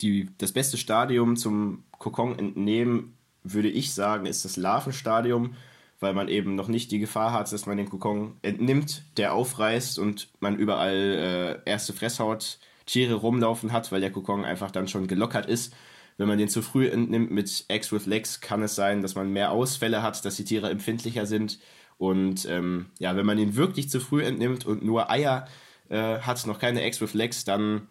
Die, 0.00 0.28
das 0.38 0.52
beste 0.52 0.76
Stadium 0.76 1.36
zum 1.36 1.84
Kokon 1.98 2.38
entnehmen, 2.38 3.16
würde 3.42 3.70
ich 3.70 3.94
sagen, 3.94 4.26
ist 4.26 4.44
das 4.44 4.56
Larvenstadium 4.56 5.54
weil 6.00 6.14
man 6.14 6.28
eben 6.28 6.54
noch 6.54 6.68
nicht 6.68 6.90
die 6.90 6.98
Gefahr 6.98 7.32
hat, 7.32 7.52
dass 7.52 7.66
man 7.66 7.76
den 7.76 7.88
Kokon 7.88 8.36
entnimmt, 8.42 9.02
der 9.16 9.32
aufreißt 9.32 9.98
und 9.98 10.28
man 10.40 10.56
überall 10.56 11.62
äh, 11.64 11.70
erste 11.70 11.92
Fresshaut-Tiere 11.92 13.14
rumlaufen 13.14 13.72
hat, 13.72 13.90
weil 13.92 14.00
der 14.00 14.12
Kokon 14.12 14.44
einfach 14.44 14.70
dann 14.70 14.88
schon 14.88 15.06
gelockert 15.06 15.46
ist. 15.46 15.74
Wenn 16.18 16.28
man 16.28 16.38
den 16.38 16.48
zu 16.48 16.62
früh 16.62 16.88
entnimmt 16.88 17.30
mit 17.30 17.64
Eggs 17.68 17.92
with 17.92 18.06
Legs, 18.06 18.40
kann 18.40 18.62
es 18.62 18.74
sein, 18.74 19.02
dass 19.02 19.14
man 19.14 19.32
mehr 19.32 19.50
Ausfälle 19.50 20.02
hat, 20.02 20.24
dass 20.24 20.36
die 20.36 20.44
Tiere 20.44 20.70
empfindlicher 20.70 21.26
sind. 21.26 21.58
Und 21.98 22.46
ähm, 22.46 22.86
ja, 22.98 23.16
wenn 23.16 23.26
man 23.26 23.36
den 23.36 23.56
wirklich 23.56 23.90
zu 23.90 24.00
früh 24.00 24.22
entnimmt 24.22 24.66
und 24.66 24.82
nur 24.82 25.10
Eier 25.10 25.46
äh, 25.88 26.18
hat, 26.20 26.46
noch 26.46 26.58
keine 26.58 26.82
Eggs 26.82 27.00
with 27.00 27.14
Legs, 27.14 27.44
dann 27.44 27.88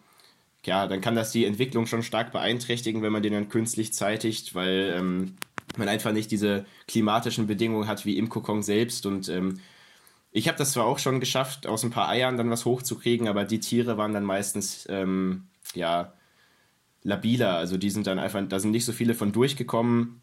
ja, 0.66 0.86
dann 0.88 1.00
kann 1.00 1.14
das 1.14 1.30
die 1.30 1.44
Entwicklung 1.44 1.86
schon 1.86 2.02
stark 2.02 2.32
beeinträchtigen, 2.32 3.02
wenn 3.02 3.12
man 3.12 3.22
den 3.22 3.32
dann 3.32 3.48
künstlich 3.48 3.92
zeitigt, 3.92 4.54
weil 4.54 4.92
ähm, 4.96 5.36
man 5.76 5.88
einfach 5.88 6.12
nicht 6.12 6.30
diese 6.30 6.66
klimatischen 6.88 7.46
Bedingungen 7.46 7.86
hat 7.86 8.04
wie 8.04 8.18
im 8.18 8.28
Kokon 8.28 8.62
selbst. 8.62 9.06
Und 9.06 9.28
ähm, 9.28 9.60
ich 10.32 10.48
habe 10.48 10.58
das 10.58 10.72
zwar 10.72 10.84
auch 10.84 10.98
schon 10.98 11.20
geschafft, 11.20 11.66
aus 11.66 11.84
ein 11.84 11.90
paar 11.90 12.08
Eiern 12.08 12.36
dann 12.36 12.50
was 12.50 12.64
hochzukriegen, 12.64 13.28
aber 13.28 13.44
die 13.44 13.60
Tiere 13.60 13.96
waren 13.96 14.12
dann 14.12 14.24
meistens 14.24 14.86
ähm, 14.90 15.46
ja 15.74 16.12
labiler. 17.06 17.56
Also 17.56 17.76
die 17.76 17.90
sind 17.90 18.06
dann 18.06 18.18
einfach, 18.18 18.42
da 18.48 18.58
sind 18.58 18.72
nicht 18.72 18.84
so 18.84 18.92
viele 18.92 19.14
von 19.14 19.32
durchgekommen 19.32 20.20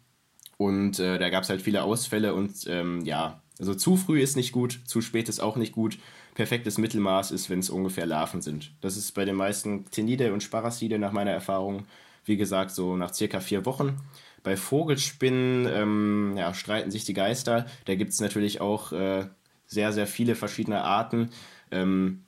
und 0.56 0.98
äh, 1.00 1.18
da 1.18 1.30
gab 1.30 1.42
es 1.42 1.48
halt 1.48 1.62
viele 1.62 1.82
Ausfälle 1.82 2.34
und 2.34 2.66
ähm, 2.68 3.04
ja, 3.04 3.42
also 3.58 3.74
zu 3.74 3.96
früh 3.96 4.20
ist 4.20 4.36
nicht 4.36 4.52
gut, 4.52 4.80
zu 4.84 5.00
spät 5.00 5.28
ist 5.28 5.40
auch 5.40 5.56
nicht 5.56 5.72
gut. 5.72 5.98
Perfektes 6.34 6.78
Mittelmaß 6.78 7.30
ist, 7.30 7.50
wenn 7.50 7.60
es 7.60 7.70
ungefähr 7.70 8.06
Larven 8.06 8.42
sind. 8.42 8.72
Das 8.80 8.96
ist 8.96 9.12
bei 9.12 9.24
den 9.24 9.36
meisten 9.36 9.84
Tenide 9.90 10.32
und 10.32 10.42
Sparaside 10.42 10.98
nach 10.98 11.12
meiner 11.12 11.30
Erfahrung, 11.30 11.86
wie 12.24 12.36
gesagt, 12.36 12.72
so 12.72 12.96
nach 12.96 13.14
circa 13.14 13.40
vier 13.40 13.64
Wochen. 13.64 13.96
Bei 14.42 14.56
Vogelspinnen 14.56 15.66
ähm, 15.72 16.34
ja, 16.36 16.52
streiten 16.52 16.90
sich 16.90 17.04
die 17.04 17.14
Geister. 17.14 17.66
Da 17.86 17.94
gibt 17.94 18.12
es 18.12 18.20
natürlich 18.20 18.60
auch 18.60 18.92
äh, 18.92 19.26
sehr, 19.66 19.92
sehr 19.92 20.06
viele 20.06 20.34
verschiedene 20.34 20.82
Arten. 20.82 21.30
Ähm, 21.70 22.23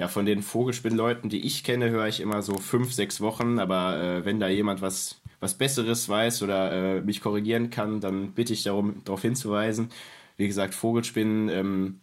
ja, 0.00 0.08
von 0.08 0.24
den 0.24 0.40
Vogelspinnleuten, 0.40 1.28
die 1.28 1.44
ich 1.44 1.62
kenne, 1.62 1.90
höre 1.90 2.08
ich 2.08 2.20
immer 2.20 2.40
so 2.40 2.54
fünf, 2.56 2.90
sechs 2.94 3.20
Wochen. 3.20 3.58
Aber 3.58 4.02
äh, 4.02 4.24
wenn 4.24 4.40
da 4.40 4.48
jemand 4.48 4.80
was, 4.80 5.20
was 5.40 5.58
Besseres 5.58 6.08
weiß 6.08 6.42
oder 6.42 6.72
äh, 6.72 7.00
mich 7.02 7.20
korrigieren 7.20 7.68
kann, 7.68 8.00
dann 8.00 8.32
bitte 8.32 8.54
ich 8.54 8.62
darum, 8.62 9.04
darauf 9.04 9.20
hinzuweisen. 9.20 9.90
Wie 10.38 10.46
gesagt, 10.46 10.72
Vogelspinnen 10.74 11.50
ähm, 11.50 12.00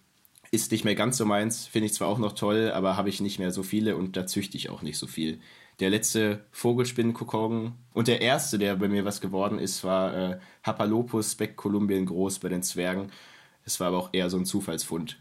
ist 0.52 0.72
nicht 0.72 0.86
mehr 0.86 0.94
ganz 0.94 1.18
so 1.18 1.26
meins. 1.26 1.66
Finde 1.66 1.88
ich 1.88 1.96
zwar 1.96 2.08
auch 2.08 2.20
noch 2.20 2.34
toll, 2.34 2.72
aber 2.72 2.98
habe 2.98 3.10
ich 3.10 3.20
nicht 3.20 3.40
mehr 3.40 3.50
so 3.52 3.64
viele 3.64 3.98
und 3.98 4.16
da 4.16 4.28
züchte 4.28 4.58
ich 4.58 4.70
auch 4.70 4.84
nicht 4.84 5.00
so 5.00 5.08
viel 5.08 5.40
der 5.80 5.90
letzte 5.90 6.46
Vogelspinnenkokon 6.52 7.74
und 7.94 8.08
der 8.08 8.22
erste, 8.22 8.58
der 8.58 8.76
bei 8.76 8.88
mir 8.88 9.06
was 9.06 9.22
geworden 9.22 9.60
ist, 9.60 9.84
war 9.84 10.16
äh, 10.16 10.40
Hapalopus 10.64 11.38
groß 11.38 12.40
bei 12.40 12.50
den 12.50 12.64
Zwergen. 12.64 13.12
Es 13.64 13.80
war 13.80 13.88
aber 13.88 13.98
auch 13.98 14.10
eher 14.12 14.30
so 14.30 14.38
ein 14.38 14.46
Zufallsfund. 14.46 15.20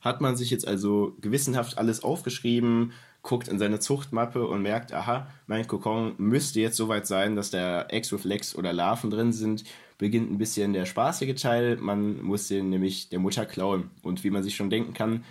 Hat 0.00 0.20
man 0.20 0.36
sich 0.36 0.50
jetzt 0.50 0.66
also 0.66 1.16
gewissenhaft 1.20 1.78
alles 1.78 2.02
aufgeschrieben, 2.02 2.92
guckt 3.22 3.48
in 3.48 3.58
seine 3.58 3.80
Zuchtmappe 3.80 4.46
und 4.46 4.62
merkt, 4.62 4.92
aha, 4.92 5.26
mein 5.46 5.66
Kokon 5.66 6.14
müsste 6.18 6.60
jetzt 6.60 6.76
soweit 6.76 7.06
sein, 7.06 7.36
dass 7.36 7.50
da 7.50 7.86
Legs 7.90 8.54
oder 8.54 8.72
Larven 8.72 9.10
drin 9.10 9.32
sind, 9.32 9.64
beginnt 9.98 10.30
ein 10.30 10.38
bisschen 10.38 10.72
der 10.72 10.86
spaßige 10.86 11.34
Teil. 11.40 11.76
Man 11.76 12.22
muss 12.22 12.48
den 12.48 12.70
nämlich 12.70 13.08
der 13.08 13.18
Mutter 13.18 13.44
klauen. 13.44 13.90
Und 14.02 14.24
wie 14.24 14.30
man 14.30 14.42
sich 14.42 14.56
schon 14.56 14.70
denken 14.70 14.94
kann, 14.94 15.24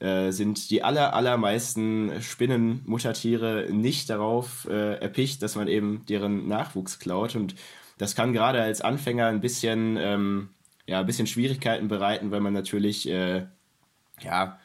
äh, 0.00 0.30
sind 0.30 0.70
die 0.70 0.82
aller, 0.82 1.14
allermeisten 1.14 2.20
Spinnenmuttertiere 2.20 3.68
nicht 3.70 4.10
darauf 4.10 4.66
äh, 4.70 4.94
erpicht, 4.94 5.42
dass 5.42 5.56
man 5.56 5.68
eben 5.68 6.04
deren 6.08 6.48
Nachwuchs 6.48 6.98
klaut. 6.98 7.34
Und 7.34 7.54
das 7.96 8.14
kann 8.14 8.32
gerade 8.32 8.60
als 8.62 8.80
Anfänger 8.80 9.26
ein 9.26 9.40
bisschen, 9.40 9.96
ähm, 9.96 10.50
ja, 10.86 11.00
ein 11.00 11.06
bisschen 11.06 11.26
Schwierigkeiten 11.26 11.88
bereiten, 11.88 12.30
weil 12.30 12.40
man 12.40 12.52
natürlich, 12.52 13.08
äh, 13.08 13.46
ja, 14.20 14.58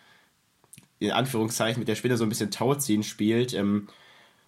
in 1.00 1.12
Anführungszeichen 1.12 1.80
mit 1.80 1.88
der 1.88 1.96
Spinne 1.96 2.18
so 2.18 2.24
ein 2.24 2.30
bisschen 2.30 2.52
Tauziehen 2.52 3.04
spielt. 3.04 3.54
Ähm, 3.54 3.88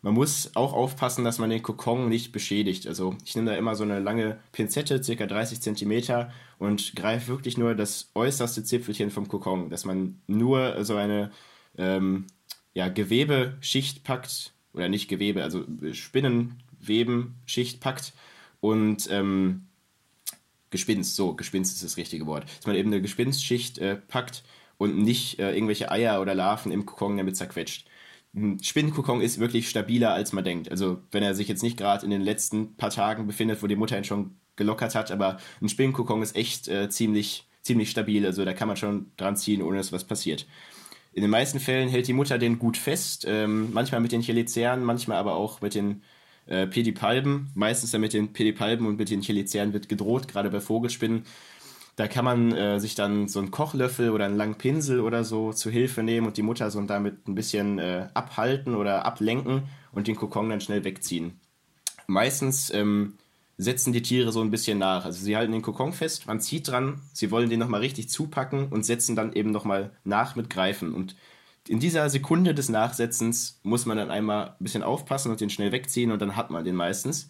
man 0.02 0.14
muss 0.14 0.52
auch 0.56 0.74
aufpassen, 0.74 1.26
dass 1.26 1.40
man 1.40 1.50
den 1.50 1.64
Kokon 1.64 2.10
nicht 2.10 2.32
beschädigt. 2.32 2.86
Also 2.86 3.18
ich 3.26 3.36
nehme 3.36 3.50
da 3.50 3.58
immer 3.58 3.76
so 3.76 3.84
eine 3.84 4.00
lange 4.00 4.40
Pinzette, 4.52 5.04
circa 5.04 5.26
30 5.26 5.62
cm, 5.62 6.28
und 6.60 6.96
greife 6.96 7.28
wirklich 7.28 7.58
nur 7.58 7.74
das 7.74 8.12
äußerste 8.14 8.64
Zipfelchen 8.64 9.10
vom 9.10 9.28
Kokon, 9.28 9.70
dass 9.70 9.84
man 9.84 10.22
nur 10.28 10.86
so 10.86 10.96
eine 10.96 11.32
ähm, 11.78 12.28
ja, 12.76 12.88
Gewebeschicht 12.88 14.04
packt, 14.04 14.54
oder 14.74 14.90
nicht 14.90 15.08
Gewebe, 15.08 15.44
also 15.44 15.66
Spinnenwebenschicht 15.92 17.80
packt 17.80 18.14
und 18.60 19.10
ähm, 19.10 19.68
Gespinst, 20.70 21.16
so, 21.16 21.34
Gespinst 21.34 21.76
ist 21.76 21.84
das 21.84 21.98
richtige 21.98 22.28
Wort, 22.28 22.44
dass 22.44 22.68
man 22.68 22.76
eben 22.76 22.92
eine 22.92 23.02
Gespinstschicht 23.02 23.80
äh, 23.80 23.96
packt 23.96 24.44
und 24.78 24.98
nicht 24.98 25.40
äh, 25.40 25.54
irgendwelche 25.54 25.92
Eier 25.92 26.22
oder 26.22 26.36
Larven 26.36 26.72
im 26.72 26.86
Kokon 26.86 27.18
damit 27.18 27.38
zerquetscht 27.38 27.88
ein 28.36 28.62
Spinnenkokon 28.62 29.22
ist 29.22 29.40
wirklich 29.40 29.70
stabiler, 29.70 30.14
als 30.14 30.34
man 30.34 30.44
denkt. 30.44 30.70
Also 30.70 31.02
wenn 31.12 31.24
er 31.24 31.36
sich 31.36 31.48
jetzt 31.48 31.64
nicht 31.64 31.78
gerade 31.78 32.04
in 32.04 32.12
den 32.12 32.22
letzten 32.22 32.76
paar 32.76 32.90
Tagen 32.90 33.28
befindet, 33.28 33.64
wo 33.64 33.68
die 33.68 33.78
Mutter 33.78 33.98
ihn 33.98 34.04
schon 34.04 34.36
gelockert 34.56 34.96
hat, 34.96 35.12
aber 35.12 35.38
ein 35.62 35.70
Spinnenkokon 35.70 36.22
ist 36.22 36.36
echt 36.36 36.68
äh, 36.68 36.90
ziemlich, 36.90 37.48
ziemlich 37.62 37.90
stabil. 37.90 38.26
Also 38.26 38.44
da 38.44 38.54
kann 38.54 38.68
man 38.68 38.78
schon 38.78 39.12
dran 39.18 39.38
ziehen, 39.38 39.62
ohne 39.62 39.78
dass 39.78 39.94
was 39.94 40.04
passiert. 40.04 40.46
In 41.14 41.22
den 41.22 41.32
meisten 41.32 41.62
Fällen 41.62 41.88
hält 41.88 42.08
die 42.08 42.14
Mutter 42.14 42.38
den 42.38 42.60
gut 42.60 42.76
fest, 42.76 43.26
ähm, 43.26 43.72
manchmal 43.72 44.02
mit 44.02 44.12
den 44.12 44.22
Cheliceren, 44.22 44.84
manchmal 44.84 45.18
aber 45.18 45.36
auch 45.36 45.62
mit 45.62 45.74
den 45.74 46.02
äh, 46.46 46.68
Pedipalben. 46.68 47.52
Meistens 47.56 47.92
dann 47.92 48.02
mit 48.02 48.12
den 48.12 48.34
Pedipalben 48.34 48.86
und 48.86 48.98
mit 48.98 49.10
den 49.10 49.22
Cheliceren 49.22 49.72
wird 49.72 49.88
gedroht, 49.88 50.28
gerade 50.28 50.50
bei 50.50 50.60
Vogelspinnen. 50.60 51.24
Da 51.96 52.08
kann 52.08 52.26
man 52.26 52.52
äh, 52.52 52.80
sich 52.80 52.96
dann 52.96 53.28
so 53.28 53.40
einen 53.40 53.52
Kochlöffel 53.52 54.10
oder 54.10 54.26
einen 54.26 54.36
langen 54.36 54.56
Pinsel 54.56 55.00
oder 55.00 55.24
so 55.24 55.54
zu 55.54 55.70
Hilfe 55.70 56.04
nehmen 56.04 56.28
und 56.28 56.36
die 56.38 56.42
Mutter 56.42 56.70
so 56.70 56.82
damit 56.82 57.28
ein 57.28 57.36
bisschen 57.36 57.80
äh, 57.80 58.08
abhalten 58.14 58.76
oder 58.76 59.06
ablenken 59.06 59.64
und 59.94 60.08
den 60.08 60.18
Kokon 60.18 60.50
dann 60.50 60.62
schnell 60.62 60.84
wegziehen. 60.84 61.40
Meistens 62.08 62.70
ähm, 62.74 63.14
setzen 63.58 63.94
die 63.94 64.02
Tiere 64.02 64.32
so 64.32 64.42
ein 64.42 64.52
bisschen 64.52 64.78
nach. 64.78 65.06
Also 65.06 65.24
sie 65.24 65.38
halten 65.38 65.54
den 65.54 65.62
Kokon 65.62 65.94
fest, 65.94 66.28
man 66.28 66.42
zieht 66.42 66.68
dran, 66.68 67.02
sie 67.14 67.32
wollen 67.32 67.50
den 67.50 67.60
nochmal 67.60 67.80
richtig 67.80 68.10
zupacken 68.10 68.68
und 68.68 68.86
setzen 68.86 69.16
dann 69.16 69.32
eben 69.34 69.52
nochmal 69.52 69.92
nach 70.04 70.36
mit 70.36 70.50
Greifen. 70.50 70.94
Und 70.94 71.16
in 71.68 71.80
dieser 71.80 72.10
Sekunde 72.10 72.54
des 72.54 72.70
Nachsetzens 72.70 73.60
muss 73.64 73.86
man 73.86 73.98
dann 73.98 74.12
einmal 74.12 74.50
ein 74.50 74.56
bisschen 74.60 74.84
aufpassen 74.84 75.32
und 75.32 75.42
den 75.42 75.50
schnell 75.50 75.72
wegziehen 75.72 76.12
und 76.12 76.22
dann 76.22 76.36
hat 76.36 76.52
man 76.52 76.66
den 76.66 76.76
meistens. 76.76 77.30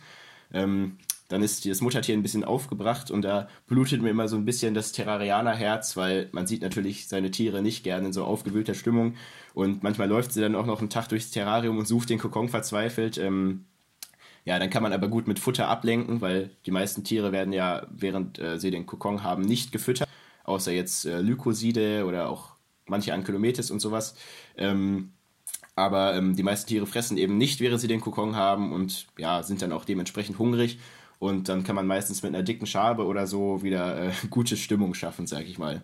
Ähm, 0.52 0.98
dann 1.28 1.42
ist 1.42 1.66
das 1.66 1.82
Muttertier 1.82 2.16
ein 2.16 2.22
bisschen 2.22 2.44
aufgebracht 2.44 3.10
und 3.10 3.24
da 3.24 3.48
blutet 3.68 4.02
mir 4.02 4.10
immer 4.10 4.28
so 4.28 4.36
ein 4.36 4.46
bisschen 4.46 4.74
das 4.74 4.92
Terrarianer-Herz, 4.92 5.98
weil 5.98 6.30
man 6.32 6.46
sieht 6.46 6.62
natürlich 6.62 7.08
seine 7.08 7.32
Tiere 7.32 7.62
nicht 7.62 7.84
gerne 7.84 8.08
in 8.08 8.14
so 8.14 8.24
aufgewühlter 8.26 8.76
Stimmung 8.76 9.16
und 9.54 9.84
manchmal 9.84 10.08
läuft 10.08 10.34
sie 10.34 10.42
dann 10.42 10.56
auch 10.56 10.66
noch 10.66 10.80
einen 10.80 10.90
Tag 10.90 11.08
durchs 11.10 11.32
Terrarium 11.32 11.78
und 11.78 11.88
sucht 11.88 12.10
den 12.10 12.20
Kokon 12.20 12.50
verzweifelt. 12.50 13.18
Ähm, 13.18 13.66
ja, 14.44 14.60
dann 14.60 14.70
kann 14.70 14.84
man 14.84 14.94
aber 14.94 15.08
gut 15.08 15.28
mit 15.28 15.40
Futter 15.40 15.68
ablenken, 15.68 16.22
weil 16.22 16.52
die 16.68 16.72
meisten 16.72 17.04
Tiere 17.04 17.32
werden 17.32 17.52
ja, 17.52 17.88
während 17.90 18.38
äh, 18.38 18.60
sie 18.60 18.70
den 18.70 18.86
Kokon 18.86 19.24
haben, 19.24 19.42
nicht 19.42 19.72
gefüttert, 19.72 20.08
außer 20.44 20.72
jetzt 20.72 21.06
äh, 21.06 21.22
Lykoside 21.22 22.06
oder 22.06 22.30
auch 22.30 22.56
manche 22.86 23.14
Ankylometis 23.14 23.72
und 23.72 23.80
sowas. 23.80 24.16
Ähm, 24.56 25.14
aber 25.76 26.16
ähm, 26.16 26.36
die 26.36 26.44
meisten 26.44 26.68
Tiere 26.68 26.86
fressen 26.86 27.18
eben 27.18 27.38
nicht, 27.38 27.60
während 27.60 27.82
sie 27.82 27.88
den 27.88 28.02
Kokon 28.02 28.36
haben 28.36 28.72
und 28.72 29.08
ja, 29.18 29.42
sind 29.42 29.64
dann 29.64 29.74
auch 29.74 29.84
dementsprechend 29.84 30.38
hungrig. 30.38 30.80
Und 31.20 31.50
dann 31.50 31.64
kann 31.64 31.76
man 31.76 31.88
meistens 31.88 32.24
mit 32.24 32.34
einer 32.34 32.44
dicken 32.44 32.68
Schabe 32.68 33.06
oder 33.06 33.28
so 33.28 33.64
wieder 33.64 34.10
äh, 34.10 34.12
gute 34.30 34.58
Stimmung 34.58 34.94
schaffen, 34.94 35.28
sag 35.28 35.46
ich 35.46 35.58
mal. 35.58 35.82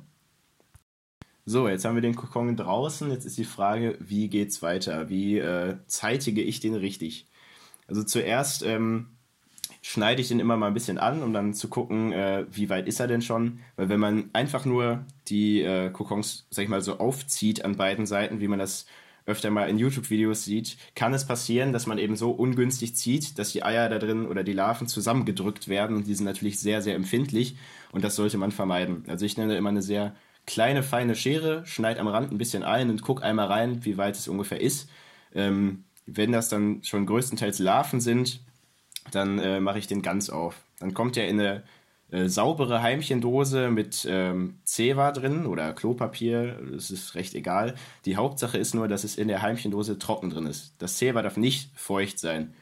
So, 1.45 1.67
jetzt 1.67 1.85
haben 1.85 1.95
wir 1.95 2.01
den 2.01 2.15
Kokon 2.15 2.55
draußen. 2.55 3.09
Jetzt 3.11 3.25
ist 3.25 3.37
die 3.37 3.45
Frage, 3.45 3.97
wie 3.99 4.29
geht's 4.29 4.61
weiter? 4.61 5.09
Wie 5.09 5.39
äh, 5.39 5.77
zeitige 5.87 6.41
ich 6.41 6.59
den 6.59 6.75
richtig? 6.75 7.25
Also 7.87 8.03
zuerst 8.03 8.63
ähm, 8.63 9.07
schneide 9.81 10.21
ich 10.21 10.27
den 10.27 10.39
immer 10.39 10.55
mal 10.55 10.67
ein 10.67 10.73
bisschen 10.73 10.97
an, 10.97 11.23
um 11.23 11.33
dann 11.33 11.53
zu 11.53 11.67
gucken, 11.67 12.13
äh, 12.13 12.45
wie 12.51 12.69
weit 12.69 12.87
ist 12.87 12.99
er 12.99 13.07
denn 13.07 13.21
schon. 13.21 13.59
Weil 13.75 13.89
wenn 13.89 13.99
man 13.99 14.29
einfach 14.33 14.65
nur 14.65 15.05
die 15.27 15.61
äh, 15.61 15.89
Kokons, 15.89 16.45
sag 16.51 16.63
ich 16.63 16.69
mal, 16.69 16.81
so 16.81 16.99
aufzieht 16.99 17.65
an 17.65 17.75
beiden 17.75 18.05
Seiten, 18.05 18.39
wie 18.39 18.47
man 18.47 18.59
das 18.59 18.85
öfter 19.25 19.51
mal 19.51 19.69
in 19.69 19.77
YouTube-Videos 19.77 20.43
sieht, 20.43 20.77
kann 20.95 21.13
es 21.13 21.25
passieren, 21.25 21.73
dass 21.73 21.87
man 21.87 21.97
eben 21.97 22.15
so 22.15 22.31
ungünstig 22.31 22.95
zieht, 22.95 23.37
dass 23.37 23.51
die 23.51 23.63
Eier 23.63 23.89
da 23.89 23.99
drin 23.99 24.25
oder 24.25 24.43
die 24.43 24.53
Larven 24.53 24.87
zusammengedrückt 24.87 25.67
werden 25.67 25.95
und 25.95 26.07
die 26.07 26.15
sind 26.15 26.25
natürlich 26.25 26.59
sehr, 26.59 26.81
sehr 26.81 26.95
empfindlich 26.95 27.55
und 27.91 28.03
das 28.03 28.15
sollte 28.15 28.37
man 28.37 28.51
vermeiden. 28.51 29.03
Also 29.07 29.25
ich 29.25 29.37
nenne 29.37 29.55
immer 29.55 29.69
eine 29.69 29.81
sehr 29.81 30.15
kleine, 30.45 30.83
feine 30.83 31.15
Schere, 31.15 31.65
schneide 31.65 31.99
am 31.99 32.07
Rand 32.07 32.31
ein 32.31 32.37
bisschen 32.37 32.63
ein 32.63 32.89
und 32.89 33.01
gucke 33.01 33.23
einmal 33.23 33.47
rein, 33.47 33.85
wie 33.85 33.97
weit 33.97 34.15
es 34.15 34.27
ungefähr 34.27 34.61
ist. 34.61 34.89
Ähm, 35.33 35.85
wenn 36.05 36.31
das 36.31 36.49
dann 36.49 36.83
schon 36.83 37.05
größtenteils 37.05 37.59
Larven 37.59 38.01
sind, 38.01 38.41
dann 39.11 39.39
äh, 39.39 39.59
mache 39.59 39.79
ich 39.79 39.87
den 39.87 40.01
ganz 40.01 40.29
auf. 40.29 40.55
Dann 40.79 40.93
kommt 40.93 41.17
er 41.17 41.27
in 41.27 41.39
eine 41.39 41.63
äh, 42.11 42.27
saubere 42.27 42.81
Heimchendose 42.81 43.69
mit 43.69 44.05
ähm, 44.09 44.59
Zewa 44.63 45.11
drin 45.11 45.45
oder 45.45 45.73
Klopapier, 45.73 46.59
das 46.71 46.91
ist 46.91 47.15
recht 47.15 47.33
egal. 47.35 47.75
Die 48.05 48.17
Hauptsache 48.17 48.57
ist 48.57 48.75
nur, 48.75 48.87
dass 48.87 49.03
es 49.03 49.17
in 49.17 49.27
der 49.27 49.41
Heimchendose 49.41 49.97
trocken 49.97 50.29
drin 50.29 50.45
ist. 50.45 50.75
Das 50.79 50.97
Zewa 50.97 51.21
darf 51.21 51.37
nicht 51.37 51.71
feucht 51.75 52.19
sein. 52.19 52.53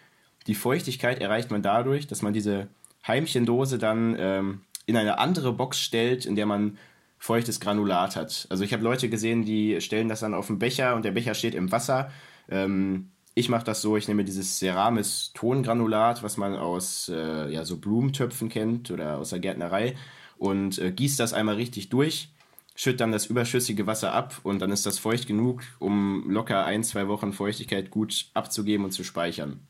Die 0.48 0.56
Feuchtigkeit 0.56 1.20
erreicht 1.20 1.52
man 1.52 1.62
dadurch, 1.62 2.08
dass 2.08 2.22
man 2.22 2.34
diese 2.34 2.68
Heimchendose 3.08 3.78
dann 3.78 4.16
ähm, 4.20 4.62
in 4.86 4.96
eine 4.96 5.20
andere 5.20 5.54
Box 5.54 5.80
stellt, 5.80 6.26
in 6.26 6.36
der 6.36 6.46
man 6.46 6.78
feuchtes 7.18 7.60
Granulat 7.60 8.16
hat. 8.16 8.48
Also 8.50 8.64
ich 8.64 8.72
habe 8.72 8.84
Leute 8.84 9.10
gesehen, 9.10 9.46
die 9.46 9.82
stellen 9.82 10.10
das 10.10 10.22
dann 10.22 10.34
auf 10.34 10.48
den 10.48 10.60
Becher 10.60 10.96
und 10.96 11.06
der 11.06 11.12
Becher 11.12 11.34
steht 11.34 11.54
im 11.54 11.72
Wasser. 11.72 12.12
Ähm, 12.50 13.12
ich 13.40 13.50
mache 13.50 13.64
das 13.64 13.82
so, 13.82 13.96
ich 13.98 14.08
nehme 14.08 14.26
dieses 14.26 14.60
Ceramis 14.60 15.32
Tongranulat, 15.34 16.22
was 16.24 16.38
man 16.38 16.56
aus 16.56 17.10
äh, 17.10 17.52
ja, 17.52 17.64
so 17.64 17.78
Blumentöpfen 17.78 18.50
kennt 18.50 18.92
oder 18.92 19.18
aus 19.18 19.30
der 19.30 19.40
Gärtnerei 19.40 19.96
und 20.38 20.78
äh, 20.80 20.92
gieße 20.92 21.18
das 21.18 21.34
einmal 21.34 21.56
richtig 21.56 21.90
durch, 21.90 22.30
schütte 22.76 22.98
dann 22.98 23.12
das 23.12 23.28
überschüssige 23.28 23.88
Wasser 23.88 24.14
ab 24.14 24.40
und 24.44 24.60
dann 24.60 24.72
ist 24.72 24.86
das 24.86 25.00
feucht 25.00 25.28
genug, 25.28 25.64
um 25.80 26.30
locker 26.30 26.66
ein, 26.66 26.84
zwei 26.84 27.08
Wochen 27.08 27.34
Feuchtigkeit 27.34 27.92
gut 27.92 28.28
abzugeben 28.34 28.86
und 28.86 28.92
zu 28.92 29.04
speichern. 29.04 29.62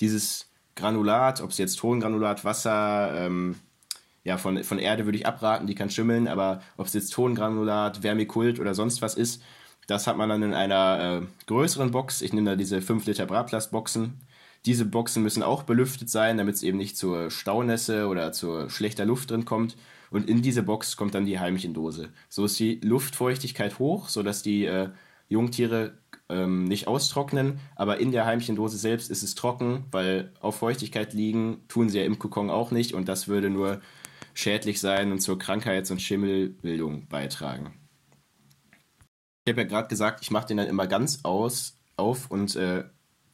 Dieses 0.00 0.50
Granulat, 0.76 1.40
ob 1.40 1.50
es 1.50 1.58
jetzt 1.58 1.78
Tongranulat, 1.78 2.44
Wasser, 2.44 3.12
ähm, 3.26 3.56
ja, 4.24 4.38
von, 4.38 4.62
von 4.64 4.78
Erde 4.78 5.04
würde 5.04 5.18
ich 5.18 5.26
abraten, 5.26 5.66
die 5.66 5.74
kann 5.74 5.90
schimmeln, 5.90 6.28
aber 6.28 6.62
ob 6.76 6.86
es 6.86 6.94
jetzt 6.94 7.12
Tongranulat, 7.12 7.98
Vermikult 7.98 8.58
oder 8.58 8.74
sonst 8.74 9.02
was 9.02 9.14
ist, 9.14 9.42
das 9.86 10.06
hat 10.06 10.16
man 10.16 10.28
dann 10.28 10.42
in 10.42 10.54
einer 10.54 11.22
äh, 11.22 11.26
größeren 11.46 11.90
Box. 11.90 12.22
Ich 12.22 12.32
nehme 12.32 12.50
da 12.50 12.56
diese 12.56 12.80
5 12.80 13.06
Liter 13.06 13.26
Bratplastboxen. 13.26 14.14
Diese 14.66 14.86
Boxen 14.86 15.22
müssen 15.22 15.42
auch 15.42 15.64
belüftet 15.64 16.08
sein, 16.08 16.38
damit 16.38 16.54
es 16.54 16.62
eben 16.62 16.78
nicht 16.78 16.96
zur 16.96 17.30
Staunässe 17.30 18.08
oder 18.08 18.32
zur 18.32 18.70
schlechter 18.70 19.04
Luft 19.04 19.30
drin 19.30 19.44
kommt. 19.44 19.76
Und 20.10 20.28
in 20.28 20.42
diese 20.42 20.62
Box 20.62 20.96
kommt 20.96 21.14
dann 21.14 21.26
die 21.26 21.38
Heimchendose. 21.38 22.08
So 22.28 22.46
ist 22.46 22.58
die 22.58 22.80
Luftfeuchtigkeit 22.82 23.78
hoch, 23.78 24.08
sodass 24.08 24.42
die 24.42 24.64
äh, 24.64 24.88
Jungtiere 25.28 25.98
ähm, 26.30 26.64
nicht 26.64 26.86
austrocknen. 26.86 27.58
Aber 27.76 27.98
in 27.98 28.12
der 28.12 28.24
Heimchendose 28.24 28.78
selbst 28.78 29.10
ist 29.10 29.22
es 29.22 29.34
trocken, 29.34 29.84
weil 29.90 30.32
auf 30.40 30.56
Feuchtigkeit 30.56 31.12
liegen 31.12 31.62
tun 31.68 31.90
sie 31.90 31.98
ja 31.98 32.04
im 32.04 32.18
Kokon 32.18 32.48
auch 32.48 32.70
nicht. 32.70 32.94
Und 32.94 33.08
das 33.08 33.28
würde 33.28 33.50
nur 33.50 33.82
schädlich 34.32 34.80
sein 34.80 35.12
und 35.12 35.20
zur 35.20 35.38
Krankheits- 35.38 35.90
und 35.90 36.00
Schimmelbildung 36.00 37.06
beitragen. 37.08 37.74
Ich 39.44 39.52
habe 39.52 39.62
ja 39.62 39.68
gerade 39.68 39.88
gesagt, 39.88 40.20
ich 40.22 40.30
mache 40.30 40.46
den 40.46 40.56
dann 40.56 40.68
immer 40.68 40.86
ganz 40.86 41.20
aus, 41.22 41.76
auf 41.96 42.30
und 42.30 42.56
äh, 42.56 42.84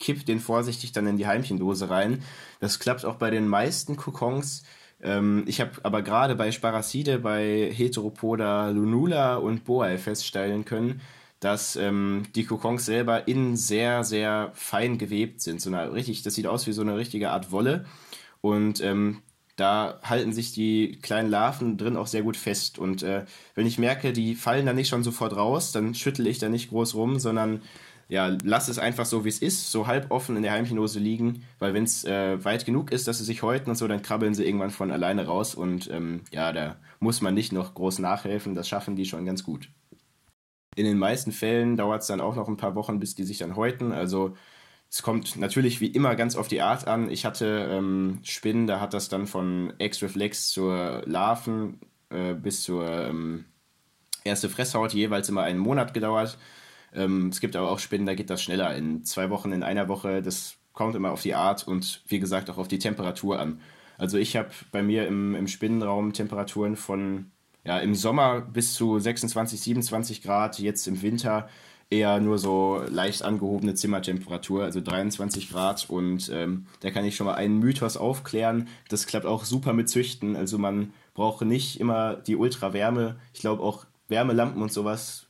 kipp 0.01 0.27
den 0.27 0.40
vorsichtig 0.40 0.92
dann 0.92 1.07
in 1.07 1.16
die 1.16 1.27
Heimchendose 1.27 1.88
rein. 1.88 2.23
Das 2.59 2.79
klappt 2.79 3.05
auch 3.05 3.16
bei 3.16 3.31
den 3.31 3.46
meisten 3.46 3.96
Kokons. 3.96 4.64
Ähm, 5.01 5.44
ich 5.46 5.61
habe 5.61 5.73
aber 5.85 6.03
gerade 6.03 6.35
bei 6.35 6.51
Sparacide, 6.51 7.20
bei 7.20 7.70
Heteropoda 7.73 8.70
lunula 8.70 9.37
und 9.37 9.64
Boae 9.64 9.99
feststellen 9.99 10.64
können, 10.64 11.01
dass 11.38 11.77
ähm, 11.77 12.25
die 12.35 12.44
Kokons 12.44 12.85
selber 12.85 13.29
innen 13.29 13.57
sehr, 13.57 14.05
sehr 14.05 14.51
fein 14.55 14.99
gewebt 14.99 15.40
sind. 15.40 15.61
So 15.61 15.70
eine 15.70 15.92
richtig, 15.92 16.23
das 16.23 16.35
sieht 16.35 16.46
aus 16.46 16.66
wie 16.66 16.73
so 16.73 16.83
eine 16.83 16.96
richtige 16.96 17.31
Art 17.31 17.53
Wolle. 17.53 17.87
Und 18.40 18.83
ähm, 18.83 19.23
da 19.61 20.01
halten 20.03 20.33
sich 20.33 20.53
die 20.53 20.99
kleinen 21.03 21.31
Larven 21.31 21.77
drin 21.77 21.96
auch 21.96 22.07
sehr 22.07 22.23
gut 22.23 22.37
fest. 22.37 22.79
Und 22.79 23.03
äh, 23.03 23.25
wenn 23.55 23.66
ich 23.66 23.79
merke, 23.79 24.12
die 24.12 24.35
fallen 24.35 24.66
da 24.66 24.73
nicht 24.73 24.88
schon 24.88 25.03
sofort 25.03 25.37
raus, 25.37 25.73
dann 25.73 25.94
schüttel 25.94 26.27
ich 26.27 26.38
da 26.38 26.49
nicht 26.49 26.70
groß 26.70 26.94
rum, 26.94 27.18
sondern 27.18 27.61
ja, 28.09 28.37
lass 28.42 28.68
es 28.68 28.79
einfach 28.79 29.07
so, 29.07 29.25
wie 29.25 29.29
es 29.29 29.40
ist, 29.40 29.70
so 29.70 29.87
halb 29.87 30.11
offen 30.11 30.37
in 30.37 30.42
der 30.42 30.53
Heimchenhose 30.53 30.99
liegen, 30.99 31.44
weil 31.61 31.75
wenn 31.75 31.85
es 31.85 32.05
äh, 32.05 32.44
weit 32.44 32.66
genug 32.66 32.90
ist, 32.90 33.07
dass 33.07 33.18
sie 33.18 33.25
sich 33.25 33.42
häuten 33.42 33.70
und 33.70 33.77
so, 33.77 33.87
dann 33.87 34.03
krabbeln 34.03 34.35
sie 34.35 34.44
irgendwann 34.44 34.70
von 34.70 34.90
alleine 34.90 35.27
raus 35.27 35.55
und 35.55 35.88
ähm, 35.92 36.23
ja, 36.33 36.53
da 36.53 36.77
muss 36.99 37.20
man 37.20 37.35
nicht 37.35 37.53
noch 37.53 37.73
groß 37.75 38.01
nachhelfen, 38.01 38.57
das 38.57 38.68
schaffen 38.68 38.96
die 38.96 39.05
schon 39.05 39.27
ganz 39.27 39.44
gut. 39.44 39.68
In 40.75 40.87
den 40.87 40.99
meisten 40.99 41.31
Fällen 41.31 41.77
dauert 41.77 42.03
es 42.03 42.09
dann 42.09 42.20
auch 42.20 42.35
noch 42.35 42.49
ein 42.49 42.57
paar 42.57 42.75
Wochen, 42.75 42.99
bis 42.99 43.14
die 43.14 43.25
sich 43.25 43.38
dann 43.38 43.55
häuten, 43.55 43.92
also 43.92 44.35
es 44.90 45.03
kommt 45.03 45.37
natürlich 45.37 45.81
wie 45.81 45.87
immer 45.87 46.16
ganz 46.16 46.35
auf 46.35 46.48
die 46.48 46.62
Art 46.62 46.88
an. 46.88 47.11
Ich 47.11 47.24
hatte 47.24 47.68
ähm, 47.70 48.18
Spinnen, 48.24 48.66
da 48.66 48.81
hat 48.81 48.92
das 48.92 49.09
dann 49.09 49.29
von 49.29 49.72
X-Reflex 49.79 50.48
zur 50.48 51.03
Larven 51.07 51.79
äh, 52.11 52.35
bis 52.35 52.62
zur 52.62 52.90
ähm, 52.90 53.44
erste 54.24 54.48
Fresshaut 54.48 54.92
jeweils 54.92 55.29
immer 55.29 55.42
einen 55.42 55.61
Monat 55.61 55.94
gedauert. 55.94 56.38
Ähm, 56.92 57.29
es 57.29 57.40
gibt 57.40 57.55
aber 57.55 57.70
auch 57.70 57.79
Spinnen, 57.79 58.07
da 58.07 58.14
geht 58.14 58.31
das 58.31 58.42
schneller. 58.42 58.74
In 58.74 59.05
zwei 59.05 59.31
Wochen, 59.31 59.53
in 59.53 59.62
einer 59.62 59.88
Woche. 59.88 60.22
Das 60.22 60.57
kommt 60.72 60.96
immer 60.96 61.12
auf 61.12 61.22
die 61.22 61.35
Art 61.35 61.68
und 61.68 62.03
wie 62.09 62.18
gesagt 62.18 62.50
auch 62.50 62.59
auf 62.59 62.68
die 62.68 62.81
Temperatur 62.81 63.38
an. 63.38 63.61
Also 63.96 64.18
ich 64.18 64.37
habe 64.37 64.50
bei 64.72 64.83
mir 64.83 65.07
im, 65.07 65.37
im 65.37 65.46
Spinnenraum 65.46 66.12
Temperaturen 66.14 66.74
von 66.74 67.31
ja, 67.64 67.79
im 67.79 67.94
Sommer 67.94 68.40
bis 68.40 68.74
zu 68.74 68.98
26, 68.98 69.61
27 69.61 70.22
Grad, 70.22 70.59
jetzt 70.59 70.88
im 70.88 71.03
Winter 71.03 71.48
eher 71.90 72.20
nur 72.20 72.38
so 72.38 72.83
leicht 72.88 73.22
angehobene 73.22 73.74
Zimmertemperatur, 73.74 74.62
also 74.62 74.81
23 74.81 75.50
Grad. 75.50 75.90
Und 75.90 76.31
ähm, 76.33 76.66
da 76.81 76.90
kann 76.90 77.05
ich 77.05 77.16
schon 77.16 77.26
mal 77.26 77.35
einen 77.35 77.59
Mythos 77.59 77.96
aufklären. 77.96 78.68
Das 78.88 79.07
klappt 79.07 79.26
auch 79.26 79.44
super 79.44 79.72
mit 79.72 79.88
Züchten. 79.88 80.37
Also 80.37 80.57
man 80.57 80.92
braucht 81.14 81.44
nicht 81.44 81.81
immer 81.81 82.14
die 82.14 82.37
Ultrawärme. 82.37 83.16
Ich 83.35 83.40
glaube 83.40 83.62
auch 83.62 83.87
Wärmelampen 84.09 84.62
und 84.62 84.72
sowas 84.72 85.26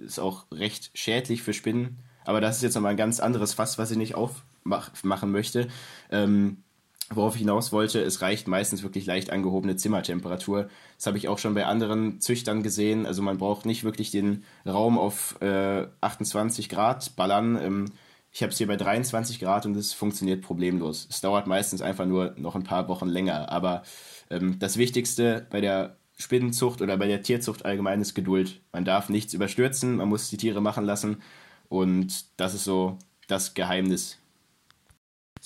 ist 0.00 0.20
auch 0.20 0.46
recht 0.52 0.90
schädlich 0.94 1.42
für 1.42 1.52
Spinnen. 1.52 1.98
Aber 2.24 2.40
das 2.40 2.56
ist 2.56 2.62
jetzt 2.62 2.74
nochmal 2.74 2.92
ein 2.92 2.96
ganz 2.96 3.20
anderes 3.20 3.54
Fass, 3.54 3.78
was 3.78 3.90
ich 3.90 3.98
nicht 3.98 4.14
aufmachen 4.14 5.30
möchte. 5.30 5.68
Ähm, 6.10 6.62
Worauf 7.10 7.36
ich 7.36 7.40
hinaus 7.40 7.70
wollte, 7.70 8.00
es 8.00 8.20
reicht 8.20 8.48
meistens 8.48 8.82
wirklich 8.82 9.06
leicht 9.06 9.30
angehobene 9.30 9.76
Zimmertemperatur. 9.76 10.68
Das 10.96 11.06
habe 11.06 11.18
ich 11.18 11.28
auch 11.28 11.38
schon 11.38 11.54
bei 11.54 11.64
anderen 11.64 12.20
Züchtern 12.20 12.64
gesehen. 12.64 13.06
Also 13.06 13.22
man 13.22 13.38
braucht 13.38 13.64
nicht 13.64 13.84
wirklich 13.84 14.10
den 14.10 14.42
Raum 14.66 14.98
auf 14.98 15.40
äh, 15.40 15.86
28 16.00 16.68
Grad 16.68 17.14
ballern. 17.14 17.56
Ähm, 17.62 17.84
ich 18.32 18.42
habe 18.42 18.50
es 18.50 18.58
hier 18.58 18.66
bei 18.66 18.76
23 18.76 19.38
Grad 19.38 19.66
und 19.66 19.76
es 19.76 19.92
funktioniert 19.92 20.42
problemlos. 20.42 21.06
Es 21.08 21.20
dauert 21.20 21.46
meistens 21.46 21.80
einfach 21.80 22.06
nur 22.06 22.34
noch 22.38 22.56
ein 22.56 22.64
paar 22.64 22.88
Wochen 22.88 23.08
länger. 23.08 23.52
Aber 23.52 23.84
ähm, 24.28 24.58
das 24.58 24.76
Wichtigste 24.76 25.46
bei 25.48 25.60
der 25.60 25.96
Spinnenzucht 26.18 26.82
oder 26.82 26.96
bei 26.96 27.06
der 27.06 27.22
Tierzucht 27.22 27.64
allgemein 27.64 28.00
ist 28.00 28.14
Geduld. 28.14 28.60
Man 28.72 28.84
darf 28.84 29.10
nichts 29.10 29.32
überstürzen, 29.32 29.96
man 29.96 30.08
muss 30.08 30.28
die 30.28 30.38
Tiere 30.38 30.60
machen 30.60 30.84
lassen. 30.84 31.22
Und 31.68 32.24
das 32.36 32.54
ist 32.54 32.64
so 32.64 32.98
das 33.28 33.54
Geheimnis 33.54 34.18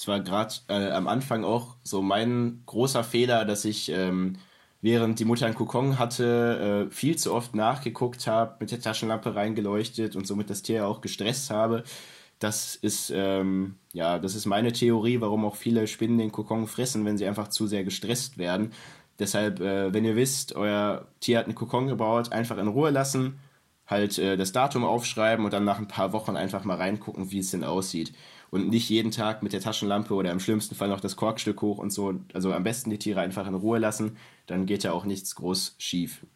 Es 0.00 0.08
war 0.08 0.20
gerade 0.20 0.54
äh, 0.68 0.92
am 0.92 1.06
Anfang 1.08 1.44
auch 1.44 1.76
so 1.82 2.00
mein 2.00 2.62
großer 2.64 3.04
Fehler, 3.04 3.44
dass 3.44 3.66
ich 3.66 3.90
ähm, 3.90 4.38
während 4.80 5.18
die 5.18 5.26
Mutter 5.26 5.44
einen 5.44 5.54
Kokon 5.54 5.98
hatte, 5.98 6.86
äh, 6.88 6.90
viel 6.90 7.18
zu 7.18 7.34
oft 7.34 7.54
nachgeguckt 7.54 8.26
habe, 8.26 8.56
mit 8.60 8.70
der 8.70 8.80
Taschenlampe 8.80 9.34
reingeleuchtet 9.34 10.16
und 10.16 10.26
somit 10.26 10.48
das 10.48 10.62
Tier 10.62 10.86
auch 10.86 11.02
gestresst 11.02 11.50
habe. 11.50 11.84
Das 12.38 12.76
ist, 12.76 13.12
ähm, 13.14 13.76
ja, 13.92 14.18
das 14.18 14.34
ist 14.34 14.46
meine 14.46 14.72
Theorie, 14.72 15.20
warum 15.20 15.44
auch 15.44 15.56
viele 15.56 15.86
Spinnen 15.86 16.16
den 16.16 16.32
Kokon 16.32 16.66
fressen, 16.66 17.04
wenn 17.04 17.18
sie 17.18 17.26
einfach 17.26 17.48
zu 17.48 17.66
sehr 17.66 17.84
gestresst 17.84 18.38
werden. 18.38 18.72
Deshalb, 19.18 19.60
äh, 19.60 19.92
wenn 19.92 20.06
ihr 20.06 20.16
wisst, 20.16 20.56
euer 20.56 21.08
Tier 21.20 21.38
hat 21.38 21.44
einen 21.44 21.54
Kokon 21.54 21.88
gebaut, 21.88 22.32
einfach 22.32 22.56
in 22.56 22.68
Ruhe 22.68 22.88
lassen, 22.88 23.38
halt 23.86 24.18
äh, 24.18 24.38
das 24.38 24.52
Datum 24.52 24.84
aufschreiben 24.84 25.44
und 25.44 25.52
dann 25.52 25.64
nach 25.64 25.78
ein 25.78 25.88
paar 25.88 26.14
Wochen 26.14 26.36
einfach 26.36 26.64
mal 26.64 26.76
reingucken, 26.78 27.30
wie 27.30 27.40
es 27.40 27.50
denn 27.50 27.64
aussieht. 27.64 28.14
Und 28.50 28.68
nicht 28.68 28.88
jeden 28.88 29.12
Tag 29.12 29.42
mit 29.42 29.52
der 29.52 29.60
Taschenlampe 29.60 30.12
oder 30.14 30.32
im 30.32 30.40
schlimmsten 30.40 30.74
Fall 30.74 30.88
noch 30.88 31.00
das 31.00 31.16
Korkstück 31.16 31.62
hoch 31.62 31.78
und 31.78 31.92
so. 31.92 32.14
Also 32.34 32.52
am 32.52 32.64
besten 32.64 32.90
die 32.90 32.98
Tiere 32.98 33.20
einfach 33.20 33.46
in 33.46 33.54
Ruhe 33.54 33.78
lassen, 33.78 34.16
dann 34.46 34.66
geht 34.66 34.82
ja 34.82 34.92
auch 34.92 35.04
nichts 35.04 35.36
groß 35.36 35.76
schief. 35.78 36.26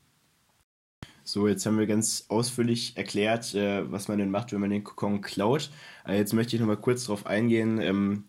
So, 1.27 1.49
jetzt 1.49 1.65
haben 1.65 1.79
wir 1.79 1.87
ganz 1.87 2.27
ausführlich 2.29 2.97
erklärt, 2.97 3.55
äh, 3.55 3.91
was 3.91 4.09
man 4.09 4.19
denn 4.19 4.31
macht, 4.31 4.53
wenn 4.53 4.61
man 4.61 4.71
den 4.71 4.85
Kokon 4.85 5.23
klaut. 5.23 5.71
Äh, 6.07 6.19
jetzt 6.19 6.35
möchte 6.35 6.55
ich 6.55 6.61
nochmal 6.61 6.77
kurz 6.77 7.07
darauf 7.07 7.27
eingehen, 7.27 7.81
ähm, 7.81 8.25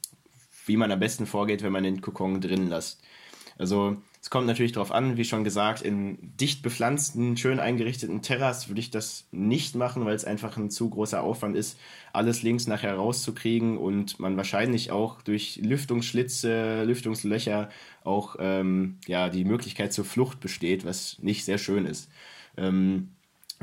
wie 0.66 0.78
man 0.78 0.92
am 0.92 1.00
besten 1.00 1.26
vorgeht, 1.26 1.62
wenn 1.62 1.74
man 1.74 1.84
den 1.84 2.02
Kokon 2.02 2.40
drin 2.40 2.70
lässt. 2.70 3.02
Also 3.58 3.98
es 4.26 4.32
kommt 4.32 4.48
natürlich 4.48 4.72
darauf 4.72 4.92
an, 4.92 5.18
wie 5.18 5.24
schon 5.24 5.44
gesagt, 5.44 5.84
in 5.84 6.18
dicht 6.36 6.64
bepflanzten, 6.64 7.38
schön 7.38 7.60
eingerichteten 7.60 8.24
Terras 8.24 8.70
würde 8.70 8.80
ich 8.80 8.90
das 8.90 9.28
nicht 9.32 9.76
machen, 9.76 10.04
weil 10.04 10.16
es 10.16 10.26
einfach 10.26 10.58
ein 10.58 10.72
zu 10.72 10.90
großer 10.90 11.22
Aufwand 11.22 11.56
ist, 11.56 11.78
alles 12.12 12.42
links 12.42 12.66
nachher 12.66 12.96
rauszukriegen 12.96 13.78
und 13.78 14.20
man 14.20 14.36
wahrscheinlich 14.36 14.90
auch 14.90 15.22
durch 15.22 15.60
Lüftungsschlitze, 15.62 16.86
Lüftungslöcher 16.86 17.70
auch 18.04 18.38
ähm, 18.40 18.98
ja, 19.06 19.30
die 19.30 19.46
Möglichkeit 19.46 19.94
zur 19.94 20.06
Flucht 20.06 20.40
besteht, 20.40 20.86
was 20.86 21.20
nicht 21.20 21.46
sehr 21.46 21.60
schön 21.60 21.86
ist. 21.86 22.10
Ähm, 22.58 23.12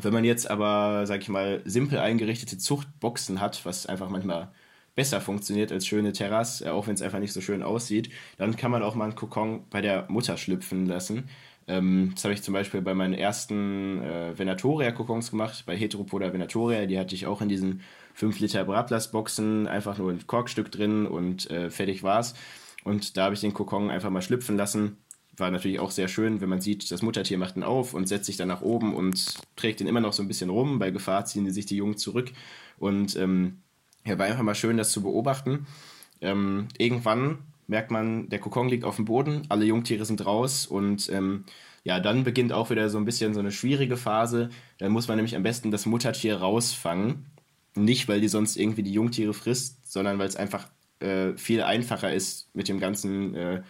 wenn 0.00 0.12
man 0.12 0.24
jetzt 0.24 0.48
aber, 0.48 1.08
sag 1.08 1.22
ich 1.22 1.28
mal, 1.28 1.62
simpel 1.64 1.98
eingerichtete 1.98 2.56
Zuchtboxen 2.56 3.40
hat, 3.40 3.66
was 3.66 3.86
einfach 3.86 4.10
manchmal 4.10 4.52
besser 4.94 5.20
funktioniert 5.20 5.72
als 5.72 5.86
schöne 5.86 6.12
Terrasse, 6.12 6.66
äh, 6.66 6.68
auch 6.68 6.86
wenn 6.86 6.94
es 6.94 7.02
einfach 7.02 7.18
nicht 7.18 7.32
so 7.32 7.40
schön 7.40 7.62
aussieht, 7.62 8.10
dann 8.38 8.56
kann 8.56 8.70
man 8.70 8.82
auch 8.82 8.94
mal 8.94 9.04
einen 9.04 9.14
Kokon 9.14 9.64
bei 9.70 9.80
der 9.80 10.06
Mutter 10.08 10.36
schlüpfen 10.36 10.86
lassen. 10.86 11.28
Ähm, 11.68 12.10
das 12.14 12.24
habe 12.24 12.34
ich 12.34 12.42
zum 12.42 12.54
Beispiel 12.54 12.82
bei 12.82 12.94
meinen 12.94 13.14
ersten 13.14 14.02
äh, 14.02 14.36
Venatoria-Kokons 14.36 15.30
gemacht, 15.30 15.64
bei 15.66 15.76
Heteropoda 15.76 16.32
Venatoria. 16.32 16.86
Die 16.86 16.98
hatte 16.98 17.14
ich 17.14 17.26
auch 17.26 17.40
in 17.40 17.48
diesen 17.48 17.82
5 18.14 18.40
Liter 18.40 18.64
Bratlass-Boxen, 18.64 19.66
einfach 19.66 19.98
nur 19.98 20.10
ein 20.10 20.26
Korkstück 20.26 20.70
drin 20.70 21.06
und 21.06 21.50
äh, 21.50 21.70
fertig 21.70 22.02
war's. 22.02 22.34
Und 22.84 23.16
da 23.16 23.24
habe 23.24 23.34
ich 23.34 23.40
den 23.40 23.54
Kokon 23.54 23.90
einfach 23.90 24.10
mal 24.10 24.22
schlüpfen 24.22 24.56
lassen. 24.56 24.98
War 25.36 25.50
natürlich 25.50 25.80
auch 25.80 25.92
sehr 25.92 26.08
schön, 26.08 26.40
wenn 26.40 26.48
man 26.48 26.60
sieht, 26.60 26.90
das 26.90 27.00
Muttertier 27.00 27.38
macht 27.38 27.56
ihn 27.56 27.62
auf 27.62 27.94
und 27.94 28.06
setzt 28.06 28.26
sich 28.26 28.36
dann 28.36 28.48
nach 28.48 28.60
oben 28.60 28.94
und 28.94 29.36
trägt 29.56 29.80
ihn 29.80 29.86
immer 29.86 30.00
noch 30.00 30.12
so 30.12 30.22
ein 30.22 30.28
bisschen 30.28 30.50
rum. 30.50 30.78
Bei 30.78 30.90
Gefahr 30.90 31.24
ziehen 31.24 31.50
sich 31.50 31.64
die 31.64 31.76
Jungen 31.76 31.96
zurück. 31.96 32.32
Und 32.78 33.16
ähm, 33.16 33.62
ja, 34.04 34.18
war 34.18 34.26
einfach 34.26 34.42
mal 34.42 34.54
schön, 34.54 34.76
das 34.76 34.90
zu 34.92 35.02
beobachten. 35.02 35.66
Ähm, 36.20 36.68
irgendwann 36.78 37.38
merkt 37.66 37.90
man, 37.90 38.28
der 38.28 38.38
Kokon 38.38 38.68
liegt 38.68 38.84
auf 38.84 38.96
dem 38.96 39.04
Boden, 39.04 39.42
alle 39.48 39.64
Jungtiere 39.64 40.04
sind 40.04 40.24
raus 40.24 40.66
und 40.66 41.08
ähm, 41.10 41.44
ja, 41.84 41.98
dann 41.98 42.24
beginnt 42.24 42.52
auch 42.52 42.70
wieder 42.70 42.88
so 42.88 42.98
ein 42.98 43.04
bisschen 43.04 43.34
so 43.34 43.40
eine 43.40 43.50
schwierige 43.50 43.96
Phase. 43.96 44.50
Dann 44.78 44.92
muss 44.92 45.08
man 45.08 45.16
nämlich 45.16 45.34
am 45.34 45.42
besten 45.42 45.70
das 45.70 45.86
Muttertier 45.86 46.36
rausfangen. 46.36 47.26
Nicht, 47.74 48.08
weil 48.08 48.20
die 48.20 48.28
sonst 48.28 48.56
irgendwie 48.56 48.82
die 48.82 48.92
Jungtiere 48.92 49.34
frisst, 49.34 49.90
sondern 49.90 50.18
weil 50.18 50.28
es 50.28 50.36
einfach 50.36 50.68
äh, 51.00 51.36
viel 51.36 51.62
einfacher 51.62 52.12
ist, 52.12 52.54
mit 52.54 52.68
dem 52.68 52.78
ganzen, 52.78 53.34
äh, 53.34 53.62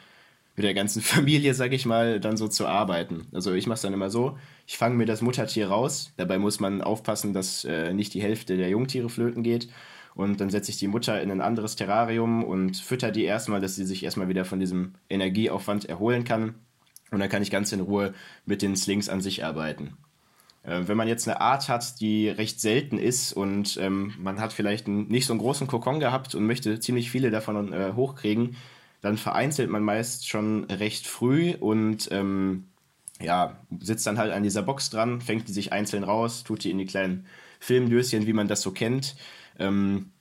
mit 0.57 0.65
der 0.65 0.75
ganzen 0.75 1.01
Familie, 1.03 1.55
sag 1.55 1.73
ich 1.73 1.87
mal, 1.87 2.21
dann 2.21 2.37
so 2.37 2.49
zu 2.49 2.67
arbeiten. 2.67 3.29
Also 3.33 3.55
ich 3.55 3.67
mache 3.67 3.77
es 3.77 3.83
dann 3.83 3.95
immer 3.95 4.11
so, 4.11 4.37
ich 4.67 4.77
fange 4.77 4.97
mir 4.97 5.07
das 5.07 5.23
Muttertier 5.23 5.69
raus. 5.69 6.13
Dabei 6.19 6.39
muss 6.39 6.61
man 6.61 6.83
aufpassen, 6.83 7.33
dass 7.33 7.65
äh, 7.65 7.95
nicht 7.95 8.13
die 8.13 8.23
Hälfte 8.23 8.59
der 8.59 8.69
Jungtiere 8.69 9.09
flöten 9.09 9.43
geht. 9.43 9.69
Und 10.15 10.41
dann 10.41 10.51
setze 10.51 10.71
ich 10.71 10.79
die 10.79 10.89
Mutter 10.89 11.21
in 11.23 11.31
ein 11.31 11.41
anderes 11.41 11.77
Terrarium 11.77 12.45
und 12.45 12.77
fütter 12.77 13.11
die 13.11 13.25
erstmal, 13.25 13.61
dass 13.61 13.77
sie 13.77 13.87
sich 13.87 14.05
erstmal 14.05 14.29
wieder 14.29 14.45
von 14.45 14.61
diesem 14.61 14.93
Energieaufwand 15.09 15.87
erholen 15.87 16.25
kann. 16.25 16.55
Und 17.11 17.21
dann 17.21 17.29
kann 17.29 17.43
ich 17.43 17.51
ganz 17.51 17.73
in 17.73 17.81
Ruhe 17.81 18.15
mit 18.45 18.63
den 18.63 18.77
Slings 18.77 19.09
an 19.09 19.21
sich 19.21 19.45
arbeiten. 19.45 19.97
Äh, 20.63 20.83
wenn 20.87 20.97
man 20.97 21.09
jetzt 21.09 21.27
eine 21.29 21.41
Art 21.41 21.69
hat, 21.69 22.01
die 22.01 22.29
recht 22.29 22.61
selten 22.61 22.99
ist 22.99 23.33
und 23.33 23.79
ähm, 23.81 24.15
man 24.19 24.41
hat 24.41 24.53
vielleicht 24.53 24.87
einen, 24.87 25.09
nicht 25.09 25.27
so 25.27 25.33
einen 25.33 25.41
großen 25.41 25.67
Kokon 25.67 26.01
gehabt 26.01 26.35
und 26.35 26.47
möchte 26.47 26.79
ziemlich 26.81 27.11
viele 27.11 27.31
davon 27.31 27.73
äh, 27.73 27.93
hochkriegen, 27.95 28.57
dann 29.01 29.17
vereinzelt 29.17 29.69
man 29.69 29.83
meist 29.83 30.29
schon 30.29 30.65
recht 30.65 31.07
früh 31.07 31.55
und 31.59 32.09
ähm, 32.13 32.69
ja, 33.21 33.59
sitzt 33.81 34.07
dann 34.07 34.19
halt 34.19 34.33
an 34.33 34.43
dieser 34.43 34.63
Box 34.63 34.91
dran, 34.91 35.21
fängt 35.21 35.49
die 35.49 35.53
sich 35.53 35.73
einzeln 35.73 36.05
raus, 36.05 36.45
tut 36.45 36.65
die 36.65 36.71
in 36.71 36.79
die 36.79 36.87
kleinen 36.87 37.27
Filmdöschen, 37.61 38.27
wie 38.27 38.33
man 38.33 38.49
das 38.49 38.63
so 38.63 38.73
kennt. 38.73 39.17
Ähm, 39.63 40.13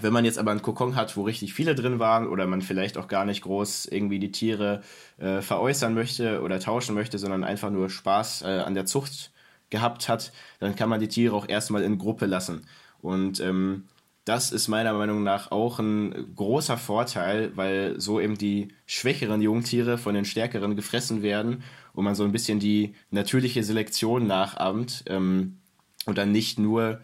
wenn 0.00 0.12
man 0.12 0.24
jetzt 0.24 0.38
aber 0.38 0.52
einen 0.52 0.62
Kokon 0.62 0.96
hat, 0.96 1.16
wo 1.16 1.22
richtig 1.22 1.52
viele 1.52 1.74
drin 1.74 1.98
waren 1.98 2.26
oder 2.26 2.46
man 2.46 2.62
vielleicht 2.62 2.96
auch 2.96 3.08
gar 3.08 3.26
nicht 3.26 3.42
groß 3.42 3.86
irgendwie 3.86 4.18
die 4.18 4.32
Tiere 4.32 4.82
äh, 5.18 5.42
veräußern 5.42 5.92
möchte 5.92 6.40
oder 6.40 6.60
tauschen 6.60 6.94
möchte, 6.94 7.18
sondern 7.18 7.44
einfach 7.44 7.70
nur 7.70 7.90
Spaß 7.90 8.42
äh, 8.42 8.62
an 8.64 8.74
der 8.74 8.86
Zucht 8.86 9.32
gehabt 9.68 10.08
hat, 10.08 10.32
dann 10.60 10.76
kann 10.76 10.88
man 10.88 11.00
die 11.00 11.08
Tiere 11.08 11.34
auch 11.34 11.48
erstmal 11.48 11.82
in 11.82 11.98
Gruppe 11.98 12.26
lassen. 12.26 12.66
Und 13.02 13.40
ähm, 13.40 13.84
das 14.24 14.52
ist 14.52 14.68
meiner 14.68 14.92
Meinung 14.92 15.24
nach 15.24 15.50
auch 15.50 15.78
ein 15.78 16.34
großer 16.36 16.78
Vorteil, 16.78 17.52
weil 17.56 18.00
so 18.00 18.20
eben 18.20 18.38
die 18.38 18.68
schwächeren 18.86 19.42
Jungtiere 19.42 19.98
von 19.98 20.14
den 20.14 20.24
stärkeren 20.24 20.76
gefressen 20.76 21.22
werden 21.22 21.64
und 21.92 22.04
man 22.04 22.14
so 22.14 22.24
ein 22.24 22.32
bisschen 22.32 22.60
die 22.60 22.94
natürliche 23.10 23.64
Selektion 23.64 24.26
nachahmt 24.26 25.04
ähm, 25.08 25.58
und 26.06 26.18
dann 26.18 26.32
nicht 26.32 26.58
nur 26.58 27.00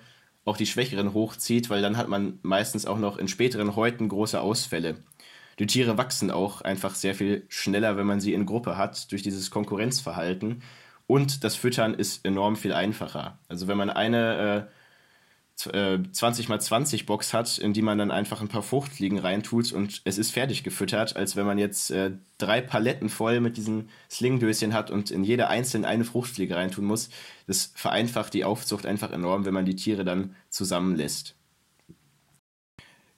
auch 0.48 0.56
die 0.56 0.66
Schwächeren 0.66 1.12
hochzieht, 1.14 1.70
weil 1.70 1.82
dann 1.82 1.96
hat 1.96 2.08
man 2.08 2.38
meistens 2.42 2.86
auch 2.86 2.98
noch 2.98 3.18
in 3.18 3.28
späteren 3.28 3.76
Häuten 3.76 4.08
große 4.08 4.40
Ausfälle. 4.40 4.96
Die 5.58 5.66
Tiere 5.66 5.98
wachsen 5.98 6.30
auch 6.30 6.62
einfach 6.62 6.94
sehr 6.94 7.14
viel 7.14 7.44
schneller, 7.48 7.96
wenn 7.96 8.06
man 8.06 8.20
sie 8.20 8.32
in 8.32 8.46
Gruppe 8.46 8.76
hat, 8.76 9.10
durch 9.12 9.22
dieses 9.22 9.50
Konkurrenzverhalten. 9.50 10.62
Und 11.06 11.44
das 11.44 11.56
Füttern 11.56 11.94
ist 11.94 12.24
enorm 12.24 12.56
viel 12.56 12.72
einfacher. 12.72 13.38
Also 13.48 13.68
wenn 13.68 13.76
man 13.76 13.90
eine 13.90 14.68
äh, 14.68 14.77
20 15.58 16.48
x 16.48 16.66
20 16.66 17.04
Box 17.04 17.34
hat, 17.34 17.58
in 17.58 17.72
die 17.72 17.82
man 17.82 17.98
dann 17.98 18.12
einfach 18.12 18.40
ein 18.40 18.48
paar 18.48 18.62
Fruchtfliegen 18.62 19.18
reintut 19.18 19.72
und 19.72 20.02
es 20.04 20.16
ist 20.16 20.30
fertig 20.30 20.62
gefüttert, 20.62 21.16
als 21.16 21.34
wenn 21.34 21.46
man 21.46 21.58
jetzt 21.58 21.90
äh, 21.90 22.12
drei 22.38 22.60
Paletten 22.60 23.08
voll 23.08 23.40
mit 23.40 23.56
diesen 23.56 23.88
Slingdöschen 24.08 24.72
hat 24.72 24.92
und 24.92 25.10
in 25.10 25.24
jede 25.24 25.48
einzelne 25.48 25.88
eine 25.88 26.04
Fruchtfliege 26.04 26.54
reintun 26.54 26.84
muss. 26.84 27.10
Das 27.48 27.72
vereinfacht 27.74 28.34
die 28.34 28.44
Aufzucht 28.44 28.86
einfach 28.86 29.10
enorm, 29.10 29.44
wenn 29.46 29.54
man 29.54 29.64
die 29.64 29.74
Tiere 29.74 30.04
dann 30.04 30.36
zusammenlässt. 30.48 31.34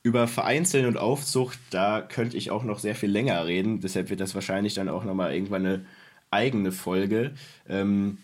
Über 0.02 0.26
Vereinzeln 0.26 0.86
und 0.86 0.96
Aufzucht, 0.96 1.58
da 1.68 2.00
könnte 2.00 2.38
ich 2.38 2.50
auch 2.50 2.64
noch 2.64 2.78
sehr 2.78 2.94
viel 2.94 3.10
länger 3.10 3.44
reden, 3.44 3.80
deshalb 3.80 4.08
wird 4.08 4.20
das 4.20 4.34
wahrscheinlich 4.34 4.72
dann 4.72 4.88
auch 4.88 5.04
nochmal 5.04 5.34
irgendwann 5.34 5.66
eine 5.66 5.84
eigene 6.30 6.72
Folge. 6.72 7.34
Ähm, 7.68 8.16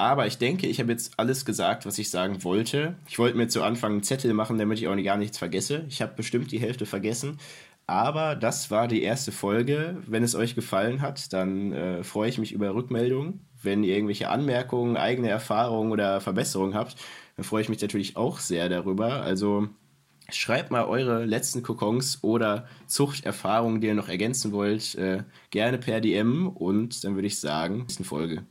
aber 0.00 0.26
ich 0.26 0.38
denke, 0.38 0.66
ich 0.66 0.80
habe 0.80 0.92
jetzt 0.92 1.12
alles 1.18 1.44
gesagt, 1.44 1.84
was 1.84 1.98
ich 1.98 2.08
sagen 2.08 2.42
wollte. 2.42 2.94
Ich 3.06 3.18
wollte 3.18 3.36
mir 3.36 3.48
zu 3.48 3.62
Anfang 3.62 3.92
einen 3.92 4.02
Zettel 4.02 4.32
machen, 4.32 4.56
damit 4.56 4.78
ich 4.78 4.88
auch 4.88 4.96
gar 4.96 5.18
nichts 5.18 5.36
vergesse. 5.36 5.84
Ich 5.90 6.00
habe 6.00 6.14
bestimmt 6.16 6.50
die 6.52 6.58
Hälfte 6.58 6.86
vergessen. 6.86 7.38
Aber 7.86 8.34
das 8.34 8.70
war 8.70 8.88
die 8.88 9.02
erste 9.02 9.30
Folge. 9.30 9.98
Wenn 10.06 10.22
es 10.22 10.34
euch 10.34 10.54
gefallen 10.54 11.02
hat, 11.02 11.34
dann 11.34 11.72
äh, 11.72 12.02
freue 12.02 12.30
ich 12.30 12.38
mich 12.38 12.52
über 12.52 12.74
Rückmeldungen. 12.74 13.46
Wenn 13.62 13.84
ihr 13.84 13.94
irgendwelche 13.94 14.30
Anmerkungen, 14.30 14.96
eigene 14.96 15.28
Erfahrungen 15.28 15.92
oder 15.92 16.22
Verbesserungen 16.22 16.74
habt, 16.74 16.96
dann 17.36 17.44
freue 17.44 17.60
ich 17.60 17.68
mich 17.68 17.82
natürlich 17.82 18.16
auch 18.16 18.38
sehr 18.38 18.70
darüber. 18.70 19.20
Also 19.20 19.68
schreibt 20.30 20.70
mal 20.70 20.86
eure 20.86 21.26
letzten 21.26 21.62
Kokons 21.62 22.24
oder 22.24 22.66
Zuchterfahrungen, 22.86 23.82
die 23.82 23.88
ihr 23.88 23.94
noch 23.94 24.08
ergänzen 24.08 24.52
wollt, 24.52 24.94
äh, 24.94 25.24
gerne 25.50 25.76
per 25.76 26.00
DM. 26.00 26.48
Und 26.48 27.04
dann 27.04 27.16
würde 27.16 27.26
ich 27.26 27.38
sagen, 27.38 27.80
nächsten 27.80 28.04
Folge. 28.04 28.46